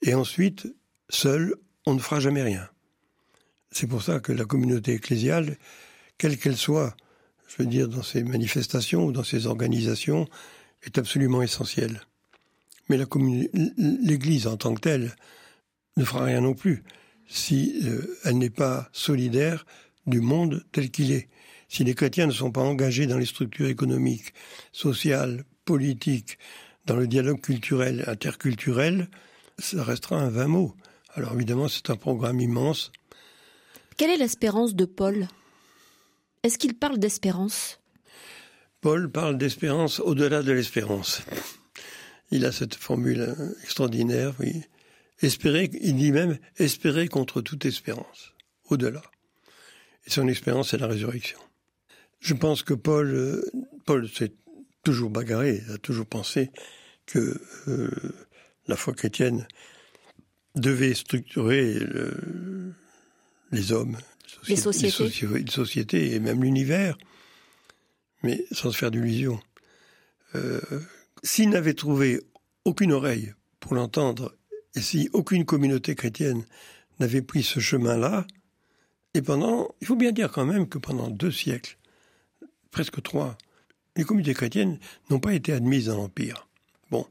[0.01, 0.67] Et ensuite,
[1.11, 1.55] seul,
[1.87, 2.69] on ne fera jamais rien.
[3.71, 5.59] C'est pour ça que la communauté ecclésiale,
[6.19, 6.97] quelle qu'elle soit,
[7.47, 10.27] je veux dire, dans ses manifestations ou dans ses organisations,
[10.83, 12.01] est absolument essentielle.
[12.89, 12.99] Mais
[13.77, 15.15] l'Église en tant que telle
[15.97, 16.83] ne fera rien non plus
[17.33, 19.65] si euh, elle n'est pas solidaire
[20.07, 21.29] du monde tel qu'il est.
[21.69, 24.35] Si les chrétiens ne sont pas engagés dans les structures économiques,
[24.71, 26.39] sociales, politiques,
[26.85, 29.09] dans le dialogue culturel, interculturel,
[29.59, 30.75] ça restera un vain mot.
[31.15, 32.93] Alors évidemment, c'est un programme immense.
[33.97, 35.29] Quelle est l'espérance de Paul?
[36.43, 37.81] Est-ce qu'il parle d'espérance?
[38.83, 41.23] Paul parle d'espérance au-delà de l'espérance.
[42.31, 44.63] Il a cette formule extraordinaire, oui.
[45.23, 48.35] Espérer, il dit même espérer contre toute espérance,
[48.69, 49.03] au-delà.
[50.07, 51.39] Et son expérience, c'est la résurrection.
[52.21, 53.45] Je pense que Paul, euh,
[53.85, 54.33] Paul s'est
[54.83, 56.51] toujours bagarré, a toujours pensé
[57.07, 57.91] que euh,
[58.67, 59.47] la foi chrétienne
[60.55, 61.79] devait structurer
[63.53, 63.97] les hommes,
[64.49, 65.11] les sociétés.
[65.27, 66.99] les sociétés et même l'univers,
[68.23, 69.41] mais sans se faire d'illusions.
[70.35, 70.61] Euh,
[71.23, 72.21] S'il n'avait trouvé
[72.65, 74.37] aucune oreille pour l'entendre,
[74.75, 76.45] et si aucune communauté chrétienne
[76.99, 78.27] n'avait pris ce chemin-là,
[79.15, 81.77] et pendant, il faut bien dire quand même que pendant deux siècles,
[82.71, 83.37] presque trois,
[83.97, 84.79] les communautés chrétiennes
[85.11, 86.49] n'ont pas été admises dans l'Empire.
[86.91, 87.07] Bon,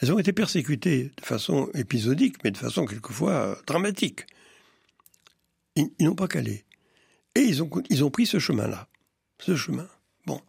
[0.00, 4.26] elles ont été persécutées de façon épisodique, mais de façon quelquefois euh, dramatique.
[5.76, 6.64] Ils, n'ont pas calé.
[7.34, 8.88] Et ils ont, pris ce chemin-là.
[9.38, 9.88] Ce chemin.
[10.26, 10.40] Bon.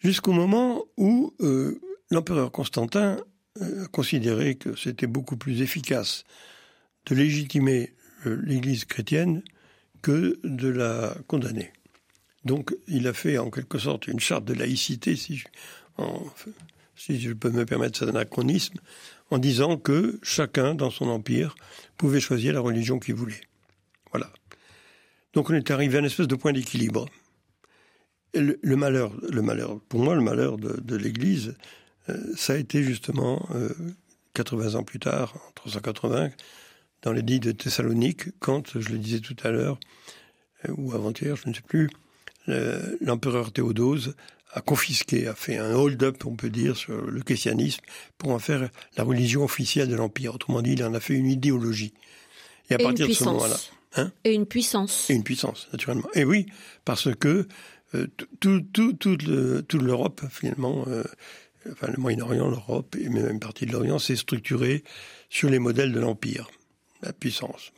[0.00, 1.78] Jusqu'au moment où euh,
[2.10, 3.18] l'empereur Constantin
[3.60, 6.24] a considéré que c'était beaucoup plus efficace
[7.06, 7.94] de légitimer
[8.24, 9.42] l'Église chrétienne
[10.00, 11.72] que de la condamner.
[12.44, 15.42] Donc il a fait en quelque sorte une charte de laïcité, si
[16.96, 18.78] je, peux me permettre cet anachronisme,
[19.30, 21.54] en disant que chacun dans son empire
[21.96, 23.40] pouvait choisir la religion qu'il voulait.
[24.10, 24.30] Voilà.
[25.32, 27.06] Donc on est arrivé à une espèce de point d'équilibre.
[28.34, 31.54] Le, malheur, le malheur, pour moi, le malheur de, l'Église, euh,
[32.36, 33.46] ça a été justement
[34.34, 36.30] 80 euh, ans plus tard, en 380,
[37.02, 39.78] dans l'édit de Thessalonique, quand, je le disais tout à l'heure,
[40.68, 41.90] euh, ou avant-hier, je ne sais plus,
[43.00, 44.16] l'empereur Théodose
[44.52, 47.80] a confisqué, a fait un hold-up, on peut dire, sur le christianisme
[48.18, 50.34] pour en faire la religion officielle de l'Empire.
[50.34, 51.94] Autrement dit, il en a fait une idéologie.
[52.68, 53.56] Et à partir de ce moment-là.
[53.96, 55.08] Hein et une puissance.
[55.10, 56.08] Et une puissance, naturellement.
[56.14, 56.46] Et oui,
[56.84, 57.46] parce que
[57.94, 58.06] euh,
[58.40, 59.22] tout, tout, toute
[59.82, 61.04] l'Europe, finalement, euh,
[61.70, 64.82] enfin le Moyen-Orient, l'Europe, et même une partie de l'Orient, s'est structurée
[65.30, 66.48] sur les modèles de l'Empire
[67.02, 67.72] la puissance.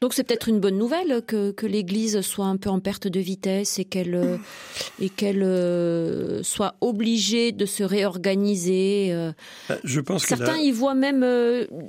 [0.00, 3.20] Donc c'est peut-être une bonne nouvelle que, que l'Église soit un peu en perte de
[3.20, 4.36] vitesse et qu'elle euh,
[5.00, 9.08] et qu'elle euh, soit obligée de se réorganiser.
[9.12, 9.32] Euh.
[9.68, 11.24] Bah, je pense certains y voient même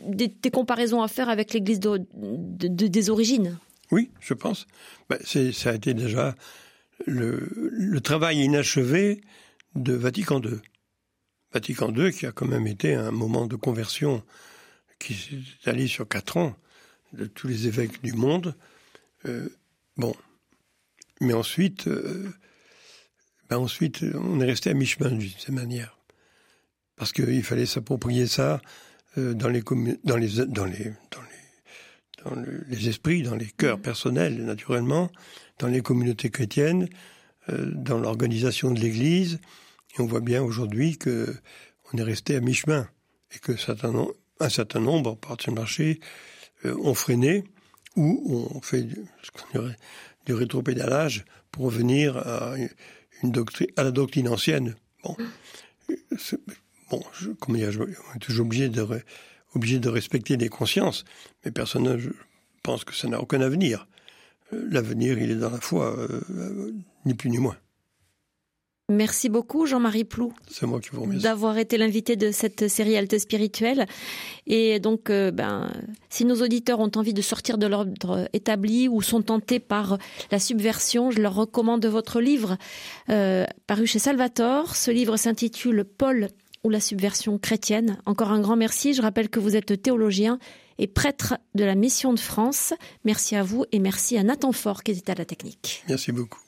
[0.08, 3.58] des, comparaisons à faire avec l'Église de, des origines.
[3.92, 4.66] Oui, je pense.
[5.10, 6.36] Bah, ça a été déjà
[7.06, 9.22] le, le travail inachevé
[9.76, 10.60] de Vatican II.
[11.54, 14.24] Vatican II qui a quand même été un moment de conversion
[15.00, 16.56] qui s'est allé sur quatre ans
[17.14, 18.56] de tous les évêques du monde.
[19.26, 19.50] Euh,
[19.98, 20.16] bon,
[21.22, 22.30] mais ensuite, euh,
[23.50, 25.98] ben ensuite, on est resté à mi-chemin d'une certaine manière,
[26.96, 28.62] parce qu'il fallait s'approprier ça
[29.18, 29.62] euh, dans les
[30.04, 30.94] dans les dans les dans les
[32.24, 32.36] dans
[32.68, 35.12] les esprits, dans les cœurs personnels, naturellement,
[35.60, 36.90] dans les communautés chrétiennes,
[37.48, 39.40] dans l'organisation de l'Église.
[39.96, 41.36] Et on voit bien aujourd'hui que
[41.94, 42.88] on est resté à mi-chemin
[43.34, 43.54] et que
[44.40, 46.00] un certain nombre, par de marché,
[46.66, 47.44] euh, ont freiné,
[47.96, 48.98] ou on fait du,
[50.26, 52.56] du rétropédalage pour revenir à,
[53.24, 54.76] une doctrine, à la doctrine ancienne.
[55.04, 55.16] Bon,
[56.92, 58.84] bon je, comment dire, je, on est toujours obligé de,
[59.56, 61.06] de respecter des consciences,
[61.44, 62.10] mais personne je
[62.64, 63.88] pense que ça n'a aucun avenir.
[64.54, 66.72] Euh, l'avenir, il est dans la foi, euh,
[67.06, 67.58] ni plus ni moins.
[68.90, 70.32] Merci beaucoup Jean-Marie Plou.
[70.48, 71.24] C'est moi qui vous remercie.
[71.24, 73.88] D'avoir été l'invité de cette série Alte Spirituelle.
[74.46, 75.72] Et donc, ben,
[76.10, 79.98] si nos auditeurs ont envie de sortir de l'ordre établi ou sont tentés par
[80.32, 82.58] la subversion, je leur recommande votre livre
[83.08, 84.76] paru chez Salvatore.
[84.76, 86.30] Ce livre s'intitule Paul
[86.64, 87.98] ou la subversion chrétienne.
[88.06, 88.94] Encore un grand merci.
[88.94, 90.38] Je rappelle que vous êtes théologien
[90.78, 92.74] et prêtre de la Mission de France.
[93.04, 95.84] Merci à vous et merci à Nathan Fort qui était à la technique.
[95.88, 96.45] Merci beaucoup.